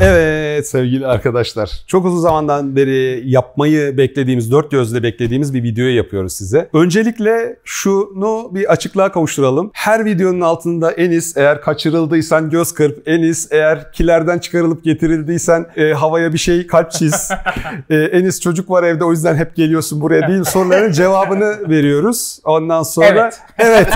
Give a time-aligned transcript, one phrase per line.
[0.00, 1.70] Evet sevgili arkadaşlar.
[1.86, 6.68] Çok uzun zamandan beri yapmayı beklediğimiz, dört gözle beklediğimiz bir videoyu yapıyoruz size.
[6.72, 9.70] Öncelikle şunu bir açıklığa kavuşturalım.
[9.74, 16.32] Her videonun altında Enis eğer kaçırıldıysan göz kırp, Enis eğer kilerden çıkarılıp getirildiysen e, havaya
[16.32, 17.30] bir şey kalp çiz.
[17.90, 22.38] e, Enis çocuk var evde o yüzden hep geliyorsun buraya değil soruların cevabını veriyoruz.
[22.44, 23.38] Ondan sonra Evet.
[23.58, 23.88] evet.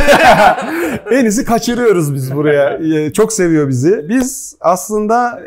[1.12, 2.78] Enis'i kaçırıyoruz biz buraya.
[2.78, 4.06] E, Çok seviyor bizi.
[4.08, 5.40] Biz aslında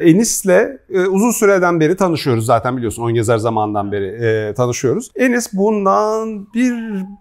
[0.45, 3.03] Enis'le e, uzun süreden beri tanışıyoruz zaten biliyorsun.
[3.03, 5.09] Oyun Gezer zamandan beri e, tanışıyoruz.
[5.15, 6.73] Enis bundan bir,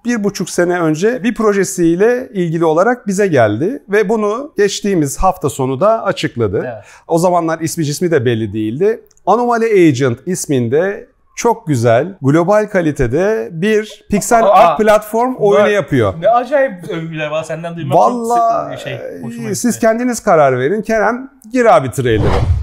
[0.05, 5.81] bir buçuk sene önce bir projesiyle ilgili olarak bize geldi ve bunu geçtiğimiz hafta sonu
[5.81, 6.59] da açıkladı.
[6.65, 6.85] Evet.
[7.09, 9.01] O zamanlar ismi cismi de belli değildi.
[9.27, 11.07] Anomaly Agent isminde
[11.37, 16.15] çok güzel, global kalitede bir piksel Aa, art platform oyunu böyle- yapıyor.
[16.21, 20.83] Ne acayip övgüler var senden duymak Vallahi çok şey, e, siz kendiniz karar verin.
[20.83, 22.60] Kerem gir abi trailer'ı.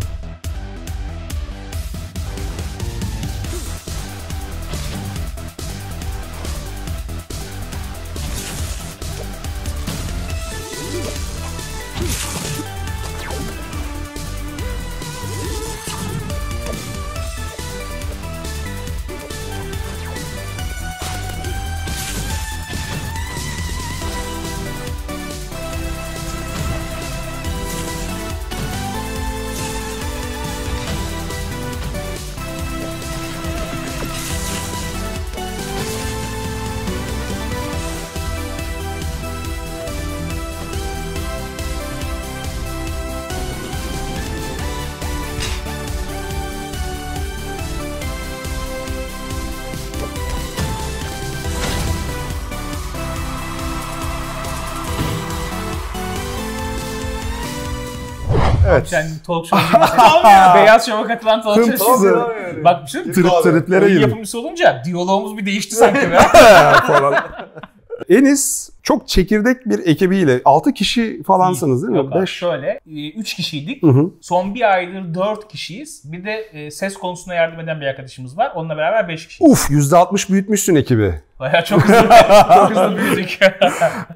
[58.77, 58.87] Evet.
[58.89, 59.83] Sen talk show gibi.
[60.55, 61.71] Beyaz Şov'a katılan talk show.
[61.71, 62.19] Hımsı.
[62.63, 64.01] Bak bir şey Trip triplere girdim.
[64.01, 66.17] yapımcısı olunca diyalogumuz bir değişti sanki be.
[66.87, 67.15] falan.
[68.09, 71.97] Enis çok çekirdek bir ekibiyle 6 kişi falansınız değil mi?
[71.97, 72.29] Yok abi, 5.
[72.29, 72.79] şöyle
[73.15, 73.83] 3 kişiydik.
[73.83, 74.11] Hı hı.
[74.21, 76.01] Son bir aydır 4 kişiyiz.
[76.11, 78.51] Bir de e, ses konusunda yardım eden bir arkadaşımız var.
[78.55, 79.51] Onunla beraber 5 kişiyiz.
[79.51, 81.13] Uf %60 büyütmüşsün ekibi.
[81.39, 82.09] Baya çok hızlı,
[82.55, 83.39] çok hızlı büyüdük.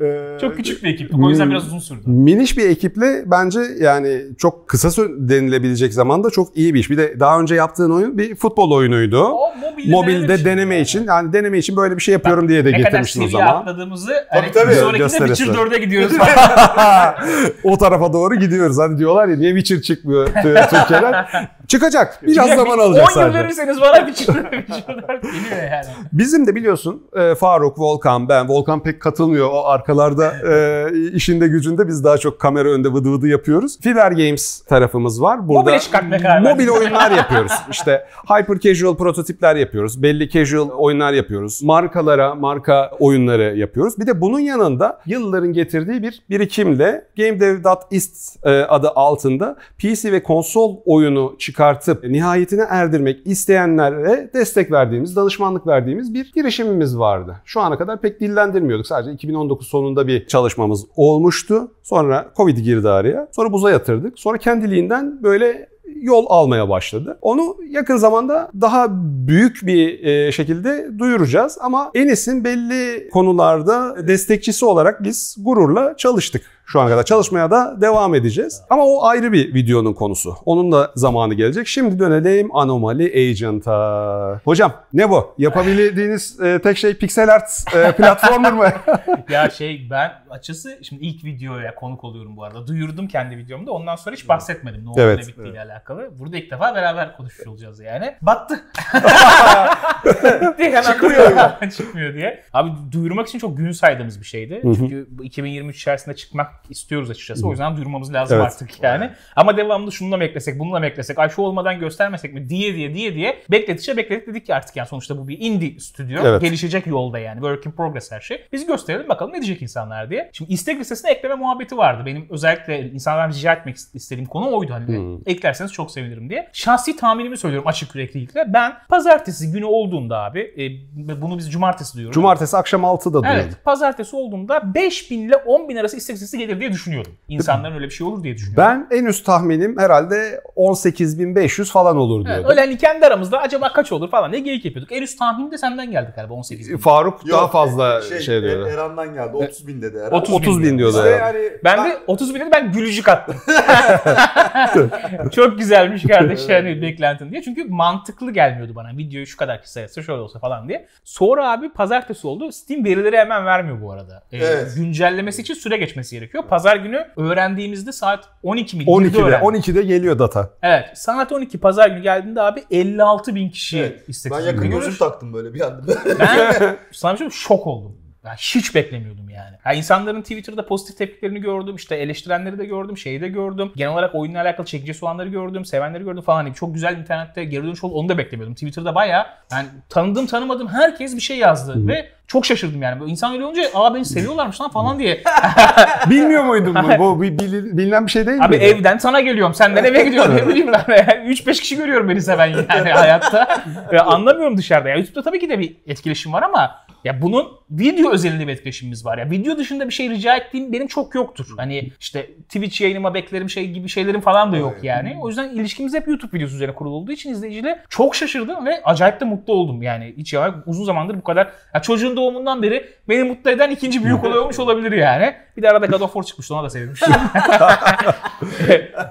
[0.02, 1.24] Ee, çok küçük bir ekiptik.
[1.24, 2.02] O yüzden biraz uzun sürdü.
[2.06, 6.90] Miniş bir ekiple bence yani çok kısa denilebilecek zamanda çok iyi bir iş.
[6.90, 9.24] Bir de daha önce yaptığın oyun bir futbol oyunuydu.
[9.24, 12.78] O mobilde, Mobilde deneme için yani deneme için böyle bir şey yapıyorum diye de Ne
[12.78, 13.62] kadar getirmiştin o seviye zaman.
[13.62, 14.76] atladığımızı hani tabii.
[14.76, 15.28] bir sonrakinde.
[15.28, 16.14] Witcher 4'e gidiyoruz.
[17.64, 18.78] o tarafa doğru gidiyoruz.
[18.78, 20.28] Hani diyorlar ya niye Witcher çıkmıyor
[20.70, 21.26] Türkiye'den.
[21.72, 22.20] Çıkacak.
[22.24, 23.40] Biraz zaman bir alacak 10 yıl sadece.
[23.40, 24.52] verirseniz bana Witcher 4
[25.24, 25.86] geliyor yani.
[26.12, 28.50] Bizim de biliyorsun e, Faruk, Volkan, ben.
[28.50, 31.88] Volkan pek katılmıyor o arkalarda e, işinde gücünde.
[31.88, 33.80] Biz daha çok kamera önünde vıdı vıdı yapıyoruz.
[33.82, 35.48] Fiber Games tarafımız var.
[35.48, 37.52] Burada Mobile çıkartmaya karar mobil oyunlar yapıyoruz.
[37.72, 40.04] İşte hyper casual prototipler yapıyoruz.
[40.04, 41.64] Belli casual oyunlar yapıyoruz.
[41.64, 44.00] Markalara marka oyunları yapıyoruz.
[44.00, 50.78] Bir de bunun yanında yılların getirdiği bir birikimle GameDev.ist e, adı altında PC ve konsol
[50.86, 57.42] oyunu çıkartıp nihayetine erdirmek isteyenlere destek verdiğimiz, danışmanlık verdiğimiz bir girişimimiz vardı.
[57.46, 58.88] Şu ana kadar pek dillendirmiyorduk.
[58.88, 61.72] Sadece 2019 sonunda bir çalışmamız olmuştu.
[61.84, 63.28] Sonra Covid girdi araya.
[63.32, 64.20] Sonra buza yatırdık.
[64.20, 67.18] Sonra kendiliğinden böyle yol almaya başladı.
[67.22, 68.88] Onu yakın zamanda daha
[69.28, 76.42] büyük bir e, şekilde duyuracağız ama Enes'in belli konularda destekçisi olarak biz gururla çalıştık.
[76.66, 78.62] Şu ana kadar çalışmaya da devam edeceğiz.
[78.70, 80.36] Ama o ayrı bir videonun konusu.
[80.46, 81.68] Onun da zamanı gelecek.
[81.68, 84.42] Şimdi dönelim Anomaly Agent'a.
[84.46, 85.34] Hocam ne bu?
[85.38, 88.70] Yapabildiğiniz e, tek şey pixel art e, platformer mı?
[89.30, 92.68] Ya şey ben açısı şimdi ilk videoya konuk oluyorum bu arada.
[92.68, 93.72] Duyurdum kendi videomda.
[93.72, 95.20] Ondan sonra hiç bahsetmedim ne oldu Evet.
[95.20, 96.10] ne bittiğiyle alakalı.
[96.20, 98.16] Burada ilk defa beraber konuşuyor olacağız yani.
[98.22, 98.64] Battı.
[100.60, 100.82] Bitti.
[100.86, 101.32] Çıkmıyor.
[101.78, 102.44] Çıkmıyor diye.
[102.54, 104.60] Abi duyurmak için çok gün saydığımız bir şeydi.
[104.64, 104.76] hı.
[104.76, 107.48] Çünkü bu 2023 içerisinde çıkmak istiyoruz açıkçası.
[107.48, 108.48] O yüzden duyurmamız lazım Evet.
[108.48, 109.10] artık yani.
[109.36, 112.94] Ama devamlı şununla mı eklesek, bununla mı eklesek, ay şu olmadan göstermesek mi diye diye
[112.94, 116.22] diye diye bekledikçe bekledik dedik ki artık yani sonuçta bu bir indie stüdyo.
[116.26, 116.42] Evet.
[116.42, 117.36] Gelişecek yolda yani.
[117.36, 118.46] Work in progress her şey.
[118.52, 120.30] Biz gösterelim bakalım ne diyecek insanlar diye.
[120.34, 122.04] Şimdi istek listesine ekleme muhabbeti vardı.
[122.06, 124.88] Benim özellikle insanlardan rica etmek istediğim konu oydu hani.
[124.88, 125.18] Hmm.
[125.26, 126.50] Eklerseniz çok sevinirim diye.
[126.54, 128.54] Şahsi tahminimi söylüyorum açık yüreklilikle.
[128.54, 132.14] Ben pazartesi günü olduğunda abi, e, bunu biz cumartesi duyuyoruz.
[132.14, 133.30] Cumartesi akşam 6'da duyurdum.
[133.34, 133.54] Evet.
[133.64, 137.12] Pazartesi olduğunda 5000 ile 10 bin arası istek gelir diye düşünüyordum.
[137.28, 138.64] İnsanların öyle bir şey olur diye düşünüyordum.
[138.64, 142.52] Ben en üst tahminim herhalde 18.500 falan olur Evet, diyordum.
[142.52, 144.92] öyle hani kendi aramızda acaba kaç olur falan diye geyik yapıyorduk.
[144.92, 146.78] En üst tahmin de senden geldi galiba 18 bin.
[146.78, 148.68] Faruk daha Yok, fazla şey, şey, diyordu.
[148.68, 150.12] Er- Eran'dan geldi 30 bin dedi Eren.
[150.12, 150.98] 30 30 bin diyordu.
[150.98, 151.38] İşte yani.
[151.38, 153.36] yani Ben de 30 bin dedi ben gülücük attım.
[155.32, 157.42] Çok güzel güzelmiş kardeş yani beklentin diye.
[157.42, 158.98] Çünkü mantıklı gelmiyordu bana.
[158.98, 160.88] Videoyu şu kadar kısa yazsa şöyle olsa falan diye.
[161.04, 162.52] Sonra abi pazartesi oldu.
[162.52, 164.24] Steam verileri hemen vermiyor bu arada.
[164.32, 164.74] Ee, Evet.
[164.76, 166.44] Güncellemesi için süre geçmesi gerekiyor.
[166.50, 168.84] Pazar günü öğrendiğimizde saat 12 mi?
[168.84, 170.50] 12'de, 12'de 12'de geliyor data.
[170.62, 170.98] Evet.
[170.98, 174.04] Saat 12 pazar günü geldiğinde abi 56 bin kişi Evet.
[174.08, 175.94] Ben istatistik yakın gözüm taktım böyle bir anda.
[176.20, 178.01] Ben sana bir şey şok oldum.
[178.26, 179.56] Ben hiç beklemiyordum yani.
[179.66, 179.78] yani.
[179.78, 181.76] İnsanların Twitter'da pozitif tepkilerini gördüm.
[181.76, 182.98] işte eleştirenleri de gördüm.
[182.98, 183.72] Şeyi de gördüm.
[183.76, 185.66] Genel olarak oyunla alakalı çekicisi olanları gördüm.
[185.66, 186.44] Sevenleri gördüm falan.
[186.44, 187.94] Hani çok güzel internette geri dönüş oldu.
[187.94, 188.54] Onu da beklemiyordum.
[188.56, 191.88] Twitter'da bayağı yani tanıdığım tanımadığım herkes bir şey yazdı.
[191.88, 193.00] Ve çok şaşırdım yani.
[193.00, 195.24] Böyle İnsan öyle olunca aa beni seviyorlarmış lan falan diye.
[196.10, 197.00] Bilmiyor muydun bu?
[197.00, 198.64] Bu bilinen bir şey değil Abi miydi?
[198.66, 199.54] evden sana geliyorum.
[199.54, 200.36] Senden eve gidiyorum.
[200.36, 201.26] Ne bileyim ben.
[201.28, 203.64] 3-5 kişi görüyorum beni seven yani hayatta.
[203.92, 204.90] Ve anlamıyorum dışarıda.
[204.90, 209.06] Ya YouTube'da tabii ki de bir etkileşim var ama ya bunun video özelinde bir etkileşimimiz
[209.06, 209.18] var.
[209.18, 211.46] Ya video dışında bir şey rica ettiğim benim çok yoktur.
[211.58, 214.84] Hani işte Twitch yayınıma beklerim şey gibi şeylerim falan da yok Evet.
[214.84, 215.18] yani.
[215.22, 219.20] O yüzden ilişkimiz hep YouTube videosu üzerine kurulu olduğu için izleyiciyle çok şaşırdım ve acayip
[219.20, 219.82] de mutlu oldum.
[219.82, 224.04] Yani hiç ya uzun zamandır bu kadar ya çocuğun doğumundan beri beni mutlu eden ikinci
[224.04, 225.34] büyük olay olmuş olabilir yani.
[225.58, 227.14] Bir de arada God of War çıkmıştı ona da sevinmiştim.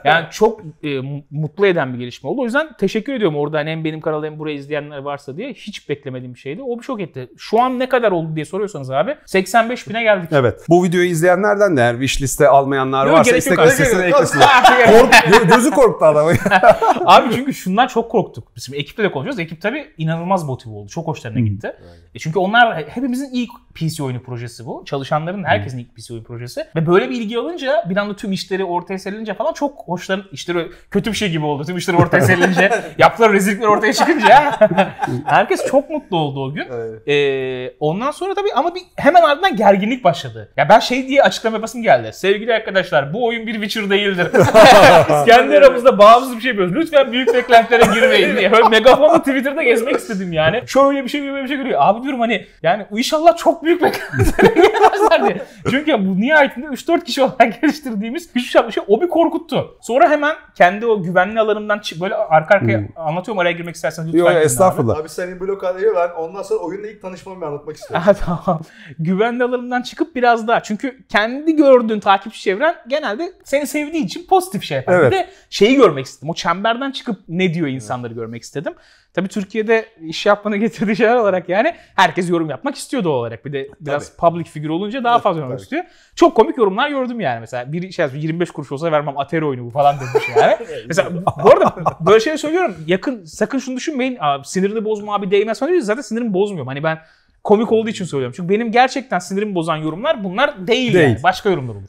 [0.05, 2.41] yani çok e, mu- mutlu eden bir gelişme oldu.
[2.41, 5.89] O yüzden teşekkür ediyorum orada hani hem benim kanalı hem burayı izleyenler varsa diye hiç
[5.89, 6.63] beklemediğim bir şeydi.
[6.63, 7.29] O bir şok etti.
[7.39, 10.29] Şu an ne kadar oldu diye soruyorsanız abi 85 bine geldik.
[10.33, 10.61] Evet.
[10.69, 14.49] Bu videoyu izleyenlerden de eğer wishliste almayanlar Yok, varsa istek listesine eklesinler.
[15.01, 16.33] Kork, gö- gözü korktu adamı.
[17.05, 18.57] Abi çünkü şundan çok korktuk.
[18.57, 19.39] Bizim ekiple de konuşuyoruz.
[19.39, 20.89] Ekip tabii inanılmaz motive oldu.
[20.89, 21.73] Çok hoşlarına gitti.
[22.15, 24.83] E çünkü onlar hepimizin ilk PC oyunu projesi bu.
[24.87, 26.67] Çalışanların herkesin ilk PC oyunu projesi.
[26.77, 30.69] Ve böyle bir ilgi alınca bir anda tüm işleri ortaya serilince falan çok hoşların işleri
[30.91, 31.65] kötü bir şey gibi oldu.
[31.65, 34.59] Tüm işleri ortaya serilince yaptıkları rezillikler ortaya çıkınca
[35.25, 36.67] herkes çok mutlu oldu o gün.
[36.73, 37.09] Evet.
[37.09, 40.49] Ee, ondan sonra tabii ama bir hemen ardından gerginlik başladı.
[40.57, 42.11] Ya ben şey diye açıklama yapasım geldi.
[42.13, 44.27] Sevgili arkadaşlar bu oyun bir Witcher değildir.
[45.27, 46.75] Kendi aramızda bağımsız bir şey yapıyoruz.
[46.75, 48.53] Lütfen büyük beklentilere girmeyin diye.
[48.53, 50.63] Böyle megafonla Twitter'da gezmek istedim yani.
[50.67, 51.79] Şöyle bir şey böyle bir şey görüyor.
[51.83, 55.43] Abi diyorum hani yani inşallah çok büyük beklentilere girmezler diye.
[55.71, 59.79] Çünkü bu nihayetinde 3-4 kişi olarak geliştirdiğimiz küçük çaplı şey o bir korkuttu.
[59.81, 64.19] Sonra hemen kendi o güvenli alanımdan böyle arka arkaya anlatıyorum araya girmek isterseniz lütfen.
[64.19, 64.45] Yok girin abi.
[64.47, 64.97] estağfurullah.
[64.99, 68.03] Abi senin blok adayı ben ondan sonra oyunla ilk tanışmamı anlatmak istiyorum.
[68.09, 68.61] Aha, tamam.
[68.99, 70.63] Güvenli alanından çıkıp biraz daha.
[70.63, 74.93] Çünkü kendi gördüğün takipçi çevren genelde seni sevdiği için pozitif şey yapar.
[74.95, 75.13] Evet.
[75.13, 76.31] Bir de şeyi görmek istedim.
[76.31, 78.73] O çemberden çıkıp ne diyor insanları görmek istedim.
[79.15, 83.45] Tabii Türkiye'de iş yapmanı getirdiği şeyler olarak yani herkes yorum yapmak istiyor doğal olarak.
[83.45, 85.63] Bir de biraz public figür olunca daha fazla yorum tabii.
[85.63, 85.85] istiyor.
[86.15, 87.41] Çok komik yorumlar gördüm yani.
[87.41, 90.57] Mesela bir şey yazmış 25 kuruş olsa vermem Atari oyunu bu falan demiş yani.
[90.87, 91.11] Mesela
[91.45, 91.75] bu arada
[92.07, 92.75] böyle şey söylüyorum.
[92.87, 94.17] Yakın sakın şunu düşünmeyin.
[94.21, 95.87] Abi, sinirini bozma abi değmez falan diyoruz.
[95.87, 96.69] Zaten sinirimi bozmuyorum.
[96.69, 96.99] Hani ben
[97.45, 98.35] komik olduğu için söylüyorum.
[98.37, 101.09] Çünkü benim gerçekten sinirimi bozan yorumlar bunlar değil, Değil.
[101.09, 101.23] yani.
[101.23, 101.89] Başka yorumlar olur.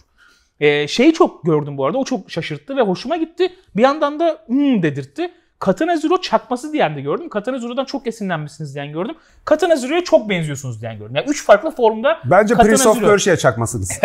[0.59, 1.97] Ee, şeyi çok gördüm bu arada.
[1.97, 3.53] O çok şaşırttı ve hoşuma gitti.
[3.75, 5.31] Bir yandan da hmm dedirtti.
[5.61, 7.29] Katana Zero çakması diyen de gördüm.
[7.29, 9.15] Katana Zero'dan çok esinlenmişsiniz diyen gördüm.
[9.45, 11.15] Katana Zero'ya çok benziyorsunuz diyen gördüm.
[11.15, 13.01] Yani üç farklı formda Bence Katana Prince of.
[13.01, 13.91] Persia'ya çakmasınız.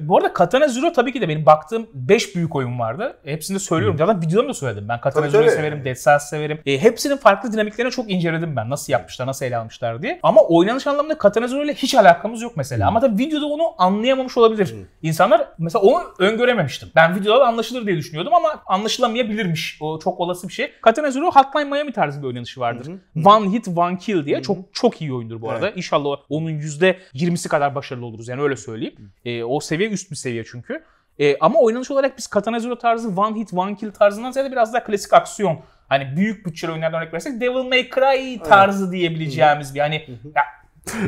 [0.00, 3.16] Bu arada Katana Zero tabii ki de benim baktığım 5 büyük oyun vardı.
[3.24, 3.98] Hepsini de söylüyorum.
[3.98, 4.88] Zaten videolarımda da söyledim.
[4.88, 6.60] Ben Katana Zero'yu severim, Dead Cells severim.
[6.66, 8.70] E, hepsinin farklı dinamiklerini çok inceledim ben.
[8.70, 10.20] Nasıl yapmışlar, nasıl ele almışlar diye.
[10.22, 12.88] Ama oynanış anlamında Katana Zero ile hiç alakamız yok mesela.
[12.88, 14.74] Ama tabii videoda onu anlayamamış olabilir.
[15.02, 16.88] İnsanlar mesela onu öngörememiştim.
[16.96, 19.78] Ben videoda anlaşılır diye düşünüyordum ama anlaşılamayabilirmiş.
[19.80, 20.72] O çok olası bir şey.
[20.82, 22.86] Katana Zero Hotline Miami tarzı bir oynanışı vardır.
[23.24, 25.70] One hit one kill diye çok çok iyi oyundur bu arada.
[25.70, 28.94] İnşallah onun %20'si kadar başarılı oluruz yani öyle söyleyeyim.
[29.24, 30.82] E, o seviye üst bir seviye çünkü.
[31.18, 34.72] E, ama oynanış olarak biz Katana Zero tarzı one hit one kill tarzından ziyade biraz
[34.72, 35.60] daha klasik aksiyon.
[35.88, 39.94] Hani büyük bütçeli oyunlardan örnek verirsek Devil May Cry tarzı diyebileceğimiz bir hani
[40.36, 40.42] ya,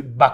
[0.02, 0.32] bak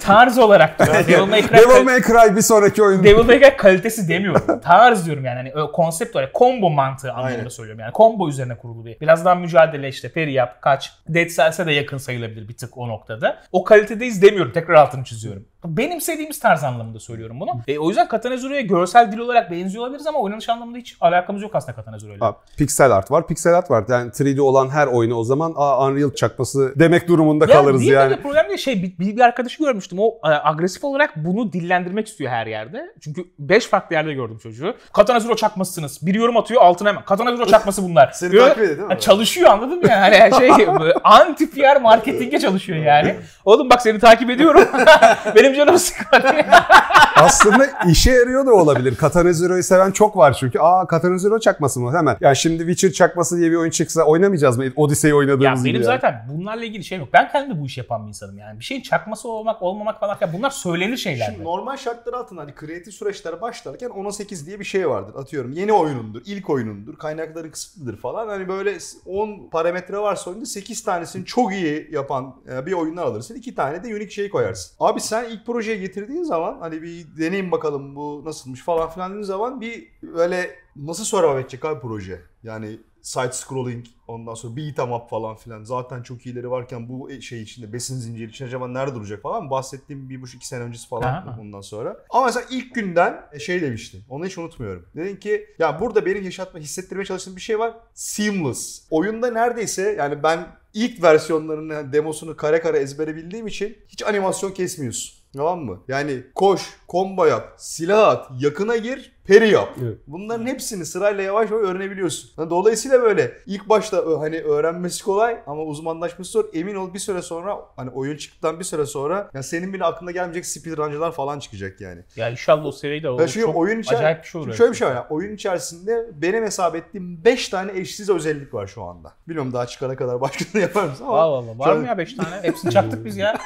[0.00, 1.06] tarz olarak diyorum.
[1.08, 3.04] Devil May Cry Devil May Cry bir sonraki oyun.
[3.04, 4.60] Devil May Cry kalitesi demiyorum.
[4.60, 5.52] Tarz diyorum yani.
[5.54, 7.48] Hani konsept olarak combo mantığı anlamında Aynen.
[7.48, 7.80] söylüyorum.
[7.80, 9.00] Yani combo üzerine kurulu bir.
[9.00, 10.92] Biraz daha mücadele işte peri yap, kaç.
[11.08, 13.42] Dead Cells'e de yakın sayılabilir bir tık o noktada.
[13.52, 14.52] O kalitedeyiz demiyorum.
[14.52, 15.46] Tekrar altını çiziyorum.
[15.64, 17.50] Benimsediğimiz tarz anlamında söylüyorum bunu.
[17.68, 21.42] E, o yüzden Katana Zero'ya görsel dil olarak benziyor olabiliriz ama oynanış anlamında hiç alakamız
[21.42, 22.26] yok aslında Katana Zero'yla.
[22.26, 23.26] Ha, Pixel art var.
[23.26, 23.84] Pixel art var.
[23.88, 28.10] Yani 3D olan her oyunu o zaman Aa, Unreal çakması demek durumunda kalırız değil yani.
[28.10, 28.58] de problem değil.
[28.58, 29.98] Şey, bir, bir, arkadaşı görmüştüm.
[29.98, 32.94] O e, agresif olarak bunu dillendirmek istiyor her yerde.
[33.00, 34.74] Çünkü 5 farklı yerde gördüm çocuğu.
[34.92, 36.06] Katana Zero çakmasısınız.
[36.06, 37.04] Bir yorum atıyor altına hemen.
[37.04, 38.10] Katana Zero çakması bunlar.
[38.14, 39.00] Seni Diyor, takip ediyor değil mi?
[39.00, 39.88] Çalışıyor anladın mı?
[39.88, 40.66] Yani Hani şey
[41.04, 43.16] anti PR marketinge çalışıyor yani.
[43.44, 44.68] Oğlum bak seni takip ediyorum.
[45.36, 46.32] Benim canım sıkıldı.
[47.16, 48.96] Aslında işe yarıyor da olabilir.
[48.96, 50.58] Katana Zero'yu seven çok var çünkü.
[50.58, 51.96] Aa Katana Zero çakması mı?
[51.96, 52.16] Hemen.
[52.20, 54.64] Yani şimdi Witcher çakması diye bir oyun çıksa oynamayacağız mı?
[54.76, 55.74] Odyssey ya oynadığımız gibi.
[55.74, 55.84] benim yani.
[55.84, 57.08] zaten bunlarla ilgili şey yok.
[57.12, 57.92] Ben kendim de bu işi yapamıyorum.
[57.92, 58.60] yapan bir insanım yani.
[58.60, 61.26] Bir şeyin çakması olmak olmamak falan ya bunlar söylenir şeyler.
[61.26, 65.14] Şimdi normal şartlar altında hani kreatif süreçler başlarken 10'a 8 diye bir şey vardır.
[65.14, 68.28] Atıyorum yeni oyunundur, ilk oyunundur, kaynakları kısıtlıdır falan.
[68.28, 73.34] Hani böyle 10 parametre varsa oyunda 8 tanesini çok iyi yapan e, bir oyunlar alırsın.
[73.34, 74.76] 2 tane de unique şey koyarsın.
[74.80, 79.24] Abi sen ilk projeye getirdiğin zaman hani bir deneyim bakalım bu nasılmış falan filan dediğin
[79.24, 82.20] zaman bir böyle nasıl survive edecek abi proje?
[82.42, 87.10] Yani side scrolling ondan sonra beat 'em up falan filan zaten çok iyileri varken bu
[87.20, 90.88] şey içinde besin zinciri için acaba nerede duracak falan bahsettiğim bir buçuk iki sene öncesi
[90.88, 91.96] falan bundan sonra.
[92.10, 94.86] Ama mesela ilk günden şey demiştin onu hiç unutmuyorum.
[94.96, 98.86] Dedin ki ya burada benim yaşatma hissettirmeye çalıştığım bir şey var seamless.
[98.90, 105.21] Oyunda neredeyse yani ben ilk versiyonlarının demosunu kare kare ezbere bildiğim için hiç animasyon kesmiyorsun.
[105.36, 105.80] Tamam mı?
[105.88, 109.68] Yani koş, combo yap, silah at, yakına gir, peri yap.
[109.82, 109.98] Evet.
[110.06, 112.30] Bunların hepsini sırayla yavaş yavaş öğrenebiliyorsun.
[112.38, 116.44] Yani Dolayısıyla böyle ilk başta hani öğrenmesi kolay ama uzmanlaşması zor.
[116.54, 120.10] Emin ol bir süre sonra hani oyun çıktıktan bir süre sonra ya senin bile aklına
[120.10, 122.00] gelmeyecek speedruncılar falan çıkacak yani.
[122.16, 123.20] Ya inşallah o seviyede olur.
[123.20, 124.54] Ya çünkü Çok oyun içer- acayip bir şey olur.
[124.54, 125.06] Şöyle bir şey var ya.
[125.10, 129.12] Oyun içerisinde benim hesap ettiğim 5 tane eşsiz özellik var şu anda.
[129.28, 131.20] Bilmiyorum daha çıkana kadar başkasını yapar mısın ama.
[131.20, 131.58] Allah Allah.
[131.58, 132.28] Var Şöyle- mı ya 5 tane?
[132.42, 133.38] Hepsini çaktık biz ya.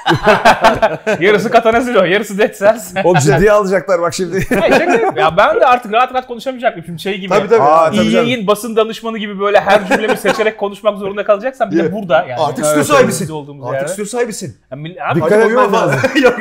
[1.20, 2.94] yarısı Katana Zero, yarısı Dead Cells.
[3.04, 4.36] O ciddiye alacaklar bak şimdi.
[4.50, 5.16] Yapıyorum.
[5.16, 6.98] ya ben de artık rahat rahat konuşamayacakmışım.
[6.98, 7.28] Şey gibi.
[7.28, 7.62] Tabii tabii.
[7.62, 8.26] Aa, İyi tabii canım.
[8.28, 12.40] yayın basın danışmanı gibi böyle her cümlemi seçerek konuşmak zorunda kalacaksam bir de burada yani.
[12.40, 13.24] Artık stüdyo sahibisin.
[13.24, 14.56] biz olduğumuz Artık stüdyo sahibisin.
[14.70, 16.00] Ya mil- abi, Dikkat etmen lazım.
[16.22, 16.36] Yok.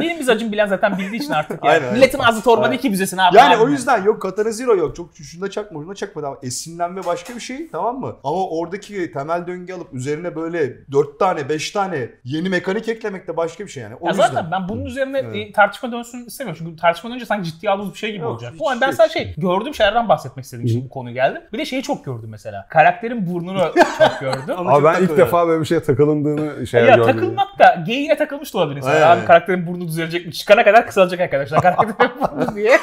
[0.00, 1.74] benim mizacım bilen zaten bildiği için artık yani.
[1.74, 1.92] Aynen.
[1.94, 3.36] Milletin ağzı torba değil ki bizesin abi.
[3.36, 3.62] Yani abi.
[3.62, 4.96] o yüzden yok Katana Zero yok.
[4.96, 6.22] Çok şunda çakma, şunda çakma.
[6.22, 6.38] Tamam.
[6.42, 8.16] Esinlenme başka bir şey tamam mı?
[8.24, 13.36] Ama oradaki temel döngü alıp üzerine böyle 4 tane 5 tane yeni mekanik eklemek de
[13.36, 13.94] başka bir şey yani.
[14.00, 14.26] O Ya yüzden.
[14.26, 15.36] zaten ben bunun üzerine Evet.
[15.36, 16.64] e, tartışma dönsün istemiyorum.
[16.66, 18.76] Çünkü tartışma dönünce sanki ciddiye aldığımız bir şey gibi Yok, olacak.
[18.76, 21.42] hiç O ben şey- sadece şey gördüğüm şeylerden bahsetmek istediğim için bu konuya geldim.
[21.52, 22.66] Bir de şeyi çok gördüm mesela.
[22.70, 23.58] Karakterin burnunu
[23.98, 24.54] çok gördüm.
[24.58, 27.12] Abi çok ben ilk defa böyle bir şeye takıldığını şey ya gördüm.
[27.12, 29.00] takılmak da geyiğine takılmış da olabilir insan.
[29.02, 30.32] Abi karakterin burnu düzelecek mi?
[30.32, 31.62] Çıkana kadar kısalacak arkadaşlar.
[31.62, 32.78] Karakterin burnu diye.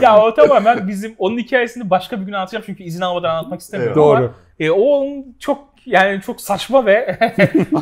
[0.00, 4.02] Ya o tamamen bizim onun hikayesini başka bir gün anlatacağım çünkü izin almadan anlatmak istemiyorum
[4.02, 4.32] ama Doğru.
[4.60, 7.18] e, o onun çok yani çok saçma ve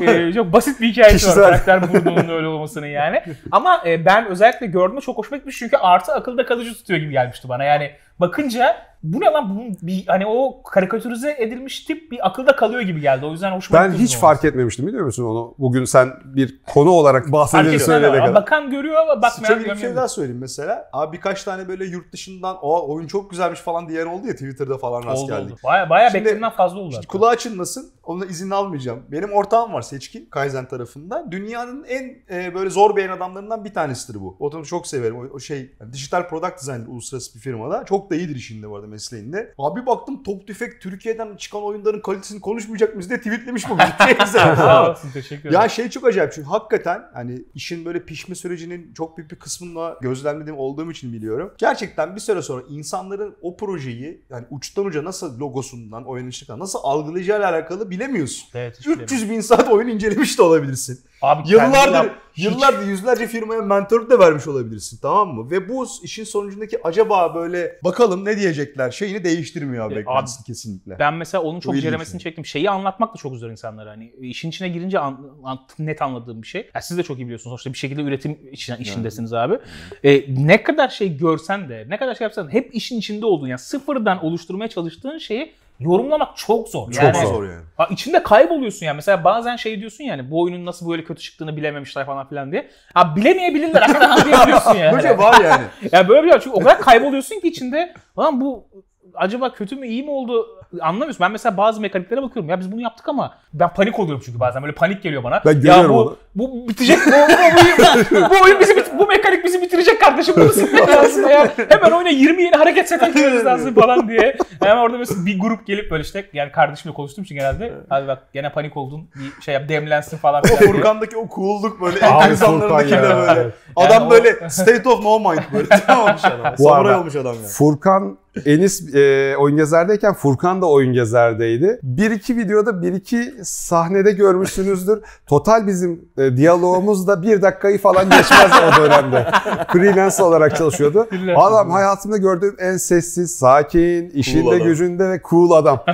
[0.01, 1.43] e, çok basit bir hikayesi Kişisel.
[1.43, 3.23] var karakter burnunun öyle olmasının yani.
[3.53, 7.49] Ama e, ben özellikle gördüğümde çok hoşuma gitmiş çünkü artı akılda kalıcı tutuyor gibi gelmişti
[7.49, 7.65] bana.
[7.65, 7.91] Yani
[8.21, 13.01] bakınca bu ne lan bunun bir hani o karikatürize edilmiş tip bir akılda kalıyor gibi
[13.01, 13.27] geldi.
[13.27, 14.47] O yüzden hoşuma Ben hiç fark olması.
[14.47, 15.55] etmemiştim biliyor musun onu?
[15.59, 18.35] Bugün sen bir konu olarak etmem söyleyene kadar.
[18.35, 19.97] Bakan görüyor ama bakmayan iyi bir şey görmüyor.
[19.97, 20.91] daha söyleyeyim mesela.
[20.93, 24.79] Abi birkaç tane böyle yurt dışından o oyun çok güzelmiş falan diyen oldu ya Twitter'da
[24.79, 25.53] falan rast Oldu, geldik.
[25.53, 25.61] oldu.
[25.65, 26.93] Baya, baya beklediğimden fazla oldu.
[26.93, 27.91] Şimdi kulağı çınlasın.
[28.05, 29.03] Onunla izin almayacağım.
[29.13, 31.33] Benim ortağım var Seçkin Kaizen tarafından.
[31.33, 34.37] Dünyanın en e, böyle zor beğen adamlarından bir tanesidir bu.
[34.41, 35.17] O adamı çok severim.
[35.19, 37.85] O, o şey yani dijital product design uluslararası bir firmada.
[37.85, 39.55] Çok da iyidir işinde bu arada mesleğinde.
[39.59, 43.77] Abi baktım top tüfek Türkiye'den çıkan oyunların kalitesini konuşmayacak mıyız diye tweetlemiş bu.
[44.57, 45.63] Sağ olasın teşekkür ederim.
[45.63, 49.99] Ya şey çok acayip çünkü hakikaten hani işin böyle pişme sürecinin çok büyük bir kısmında
[50.03, 51.53] gözlemlediğim olduğum için biliyorum.
[51.59, 57.51] Gerçekten bir süre sonra insanların o projeyi yani uçtan uca nasıl logosundan, oynanışından nasıl algılayacağıyla
[57.51, 58.49] alakalı bilemiyorsun.
[58.55, 61.01] Evet, hiç 300 bin saat oyun incelemiş de olabilirsin.
[61.23, 65.51] Abi Yıllardır, yap- hiç- yıllardır yüzlerce firmaya mentorluk da vermiş olabilirsin tamam mı?
[65.51, 70.99] Ve bu işin sonucundaki acaba böyle bakalım ne diyecekler şeyini değiştirmiyor abi E, beklentisini kesinlikle.
[70.99, 72.23] Ben mesela onun çok ceremesini yani.
[72.23, 72.47] çektim.
[72.47, 73.91] Şeyi anlatmak da çok zor insanlara.
[73.91, 76.71] Hani işin içine girince an- an- net anladığım bir şey.
[76.75, 77.51] Ya siz de çok iyi biliyorsunuz.
[77.51, 79.59] Sonuçta bir şekilde üretim işin, işindesiniz abi.
[80.05, 83.59] E, ne kadar şey görsen de, ne kadar şey yapsan hep işin içinde olduğun yani
[83.59, 86.93] sıfırdan oluşturmaya çalıştığın şeyi yorumlamak çok zor.
[86.93, 87.45] Çok yani, zor.
[87.45, 87.63] yani.
[87.91, 88.97] İçinde kayboluyorsun yani.
[88.97, 92.71] Mesela bazen şey diyorsun yani bu oyunun nasıl böyle kötü çıktığını bilememişler falan filan diye.
[92.95, 94.93] Ha bilemeyebilirler hakikaten diyebiliyorsun yani.
[94.97, 95.63] Böyle şey var yani.
[95.93, 96.41] Ya böyle bir şey.
[96.41, 97.95] Çünkü o kadar kayboluyorsun ki içinde.
[98.19, 98.69] Lan bu
[99.15, 100.47] acaba kötü mü iyi mi oldu
[100.81, 101.21] anlamıyorsun.
[101.21, 102.51] Ben mesela bazı mekaniklere bakıyorum.
[102.51, 104.63] Ya biz bunu yaptık ama ben panik oluyorum çünkü bazen.
[104.63, 105.43] Böyle panik geliyor bana.
[105.47, 106.17] Ben ya bu, onu.
[106.35, 106.99] Bu bitecek.
[107.07, 110.35] Bu, bu, bu, bu oyun bizi bit- bu mekanik bizi bitirecek kardeşim.
[110.37, 111.53] Bunu silmek lazım ya.
[111.69, 114.37] Hemen oyuna 20 yeni hareket set eklememiz lazım falan diye.
[114.63, 118.19] Hemen orada mesela bir grup gelip böyle işte yani kardeşimle konuştuğum için genelde abi bak
[118.33, 119.09] gene panik oldun
[119.39, 120.61] bir şey yap demlensin falan O filan.
[120.61, 120.73] diye.
[120.73, 123.41] Furkan'daki o coolluk böyle Abi en insanlarındaki de böyle.
[123.41, 123.55] Evet.
[123.77, 125.69] Adam Yani o- böyle state of no mind böyle.
[125.87, 126.57] Tamam olmuş adam.
[126.59, 127.49] Samuray olmuş adam ya.
[127.49, 131.81] Furkan Enis e, oyun gezerdeyken Furkan da oyun gezerdeydi.
[131.83, 135.03] Bir iki videoda bir iki sahnede görmüşsünüzdür.
[135.27, 139.31] Total bizim e, diyalogumuz da bir dakikayı falan geçmez o dönemde.
[139.73, 141.09] Freelance olarak çalışıyordu.
[141.37, 144.59] Adam hayatımda gördüğüm en sessiz, sakin, işinde adam.
[144.67, 145.85] gücünde ve cool adam.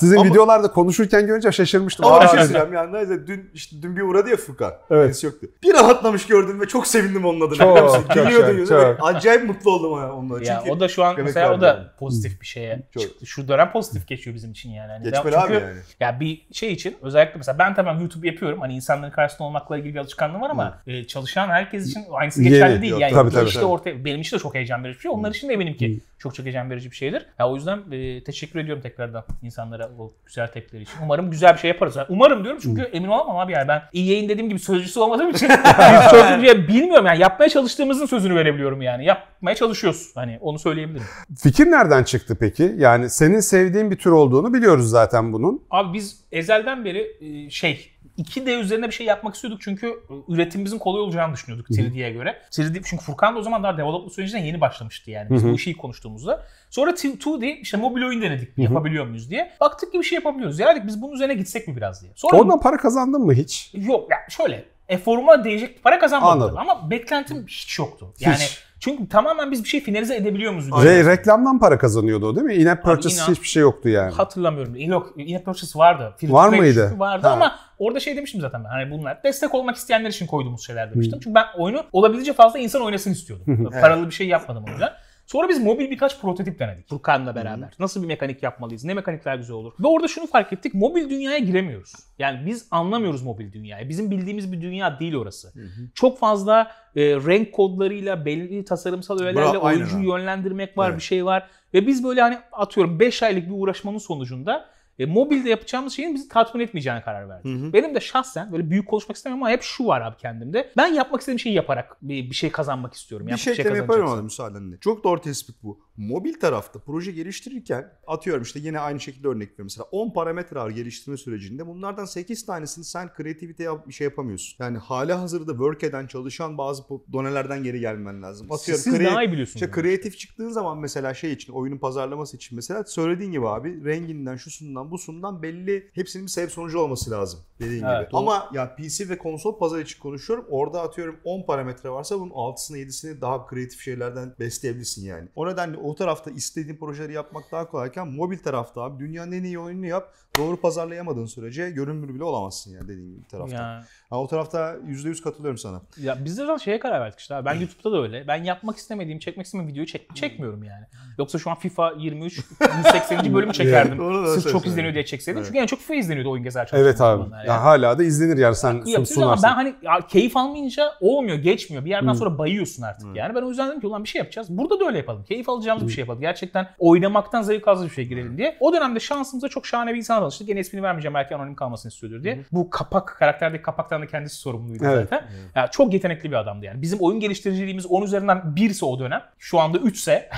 [0.00, 2.06] Sizin Ama- videolarda konuşurken görünce şaşırmıştım.
[2.06, 4.72] Ama bir şey söyleyeceğim yani neyse dün işte dün bir uğradı ya Furkan.
[4.90, 5.02] Evet.
[5.02, 5.46] Kendisi yoktu.
[5.62, 7.56] Bir rahatlamış gördüm ve çok sevindim onun adına.
[7.58, 8.04] Çok, musun?
[8.14, 8.96] çok, Gülüyordu çok.
[9.02, 10.44] Acayip mutlu oldum onunla.
[10.44, 11.78] Ya Çünkü o da şu an mesela o da yani.
[11.98, 13.02] pozitif bir şeye Çok.
[13.02, 13.26] çıktı.
[13.26, 14.92] Şu dönem pozitif geçiyor bizim için yani.
[14.92, 15.78] Hani Geçmeli ben- abi çünkü- yani.
[16.00, 18.60] Ya bir şey için özellikle mesela ben tamam YouTube yapıyorum.
[18.60, 22.50] Hani insanların karşısında olmakla ilgili bir alışkanlığım var ama e, çalışan herkes için aynısı Yeni.
[22.50, 22.92] geçerli değil.
[22.92, 23.70] Yok, yani tabii, tabii, işte tabii.
[23.70, 25.10] ortaya benim için de çok heyecan verici bir şey.
[25.10, 27.26] Onlar için de eminim ki çok çok heyecan verici bir şeydir.
[27.38, 30.94] Ya o yüzden e, teşekkür ediyorum tekrardan insanlara o güzel tepkileri için.
[31.02, 31.96] Umarım güzel bir şey yaparız.
[31.96, 35.30] Yani umarım diyorum çünkü emin olamam abi yani ben iyi yayın dediğim gibi sözcüsü olmadığım
[35.30, 35.48] için
[36.40, 39.04] şey bilmiyorum yani yapmaya çalıştığımızın sözünü verebiliyorum yani.
[39.04, 40.10] Yapmaya çalışıyoruz.
[40.14, 41.06] Hani onu söyleyebilirim.
[41.38, 42.74] Fikir nereden çıktı peki?
[42.76, 45.62] Yani senin sevdiğin bir tür olduğunu biliyoruz zaten bunun.
[45.70, 49.94] Abi biz ezelden beri e, şey 2D üzerine bir şey yapmak istiyorduk çünkü
[50.28, 52.42] üretimimizin kolay olacağını düşünüyorduk 3D'ye göre.
[52.50, 55.50] 3D çünkü Furkan da o zaman daha development sürecine yeni başlamıştı yani biz Hı hı.
[55.52, 56.44] bu işi konuştuğumuzda.
[56.70, 59.52] Sonra 2D işte mobil oyun denedik yapabiliyor muyuz diye.
[59.60, 60.58] Baktık ki bir şey yapabiliyoruz.
[60.58, 62.12] Ya dedik biz bunun üzerine gitsek mi biraz diye.
[62.14, 63.70] Sonra Oradan para kazandın mı hiç?
[63.74, 66.58] yok ya şöyle eforuma değecek para kazanmadım Anladım.
[66.58, 68.14] ama beklentim hiç yoktu.
[68.20, 68.67] Yani Hiç.
[68.80, 70.68] Çünkü tamamen biz bir şey finalize edebiliyor muyuz?
[70.68, 72.54] Re- reklamdan para kazanıyordu o değil mi?
[72.54, 74.12] In-app purchase inan- hiçbir şey yoktu yani.
[74.14, 74.76] Hatırlamıyorum.
[74.76, 76.14] Yok in purchase vardı.
[76.20, 76.94] Free Var mıydı?
[76.98, 77.32] Vardı Ha.
[77.32, 78.68] ama orada şey demiştim zaten ben.
[78.68, 81.20] Hani bunlar destek olmak isteyenler için koyduğumuz şeyler demiştim.
[81.22, 83.70] Çünkü ben oyunu olabildiğince fazla insan oynasın istiyordum.
[83.80, 84.90] Paralı bir şey yapmadım o yüzden.
[85.28, 87.68] Sonra biz mobil birkaç prototip denedik Furkan'la beraber.
[87.78, 88.84] Nasıl bir mekanik yapmalıyız?
[88.84, 89.72] Ne mekanikler güzel olur?
[89.80, 90.74] Ve orada şunu fark ettik.
[90.74, 91.92] Mobil dünyaya giremiyoruz.
[92.18, 93.88] Yani biz anlamıyoruz mobil dünyayı.
[93.88, 95.52] Bizim bildiğimiz bir dünya değil orası.
[95.94, 100.98] Çok fazla e, renk kodlarıyla belli tasarımsal öğelerle oyuncuyu yönlendirmek var, Evet.
[100.98, 101.48] bir şey var.
[101.74, 104.64] Ve biz böyle hani atıyorum 5 aylık bir uğraşmanın sonucunda
[104.98, 107.44] e, mobilde yapacağımız şeyin bizi tatmin etmeyeceğine karar verdik.
[107.44, 107.72] Hı hı.
[107.72, 110.72] Benim de şahsen böyle büyük konuşmak istemiyorum ama hep şu var abi kendimde.
[110.76, 113.26] Ben yapmak istediğim şeyi yaparak bir, bir şey kazanmak istiyorum.
[113.26, 113.76] Bir şey kazanacaksam.
[113.76, 114.78] yaparım ama müsaadenle.
[114.80, 115.80] Çok doğru tespit bu.
[115.96, 119.64] Mobil tarafta proje geliştirirken atıyorum işte yine aynı şekilde örnek veriyorum.
[119.64, 121.66] Mesela 10 parametre geliştirme sürecinde.
[121.66, 124.64] Bunlardan 8 tanesini sen kreativite yap, bir şey yapamıyorsun.
[124.64, 128.52] Yani hala hazırda work eden çalışan bazı donelerden geri gelmen lazım.
[128.52, 129.62] Atıyorum Siz kre- daha iyi biliyorsunuz.
[129.62, 134.36] işte kreatif çıktığın zaman mesela şey için oyunun pazarlaması için mesela söylediğin gibi abi renginden
[134.36, 138.12] şusundan busundan belli hepsinin bir sebep sonucu olması lazım dediğin Evet, gibi.
[138.12, 138.20] doğru.
[138.20, 140.46] Ama ya PC ve konsol pazarı için konuşuyorum.
[140.50, 145.28] Orada atıyorum 10 parametre varsa bunun 6'sını 7'sini daha kreatif şeylerden besleyebilirsin yani.
[145.36, 149.58] O nedenle o tarafta istediğin projeleri yapmak daha kolayken mobil tarafta abi dünyanın en iyi
[149.58, 150.14] oyununu yap.
[150.38, 153.56] Doğru pazarlayamadığın sürece görünür bile olamazsın yani dediğin gibi bir tarafta.
[153.56, 155.82] Ya, Ha, o tarafta %100 katılıyorum sana.
[156.00, 157.34] ya biz de şeye karar verdik işte.
[157.34, 157.44] abi.
[157.46, 158.24] Ben YouTube'da da öyle.
[158.28, 160.86] Ben yapmak istemediğim, çekmek istemediğim videoyu çek, çekmiyorum yani.
[161.18, 162.40] Yoksa şu an FIFA 23
[162.78, 163.34] 180.
[163.34, 163.98] bölümü çekerdim.
[164.34, 164.62] Sırf çok.
[164.78, 165.38] İzleniyor diye çekseydim.
[165.38, 165.46] Evet.
[165.46, 167.16] Çünkü en çok FIFA izleniyordu oyun gezer çalıştığım Evet abi.
[167.18, 167.60] zamanlar Ya yani.
[167.60, 169.42] hala da izlenir yani sen sun, Yapıyoruz ama sunarsın.
[169.44, 171.84] ben hani ya, keyif almayınca olmuyor, geçmiyor.
[171.84, 172.14] Bir yerden Hı.
[172.14, 173.12] sonra bayıyorsun artık Hı.
[173.14, 173.34] yani.
[173.34, 174.48] Ben o yüzden dedim ki ulan bir şey yapacağız.
[174.50, 175.24] Burada da öyle yapalım.
[175.24, 176.20] Keyif alacağımız bir şey yapalım.
[176.20, 178.56] Gerçekten oynamaktan zevk aldığımız bir şey girelim diye.
[178.60, 180.48] O dönemde şansımıza çok şahane bir insan tanıştık.
[180.48, 182.44] Yine ismini vermeyeceğim belki anonim kalmasını istiyordur diye.
[182.52, 185.08] Bu kapak, karakterdeki kapaktan da kendisi sorumluydu Evet.
[185.10, 185.26] zaten.
[185.54, 186.82] Ya, çok yetenekli bir adamdı yani.
[186.82, 189.22] Bizim oyun geliştiriciliğimiz 10 üzerinden 1 ise o dönem.
[189.38, 190.28] Şu anda 3 ise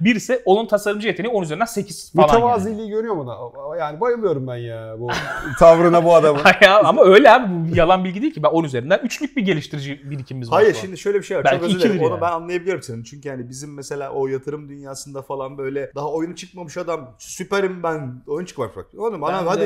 [0.00, 2.34] 1 ise onun tasarımcı yeteneği 10 üzerinden 8 falan yani.
[2.34, 3.36] Mütevaziliği görüyor mu da?
[3.78, 5.08] Yani bayılıyorum ben ya bu
[5.58, 6.40] tavrına bu adamın.
[6.62, 8.42] ya, ama öyle abi bu yalan bilgi değil ki.
[8.42, 10.62] Ben 10 üzerinden 3'lük bir geliştirici birikimimiz var.
[10.62, 11.44] Hayır şimdi şöyle bir şey var.
[11.44, 12.00] Belki Çok özür dilerim.
[12.00, 12.20] Onu yani.
[12.20, 13.02] ben anlayabiliyorum senin.
[13.02, 18.22] Çünkü yani bizim mesela o yatırım dünyasında falan böyle daha oyunu çıkmamış adam süperim ben
[18.26, 18.86] oyun çıkmak bak.
[18.98, 19.64] Oğlum bana Bende hadi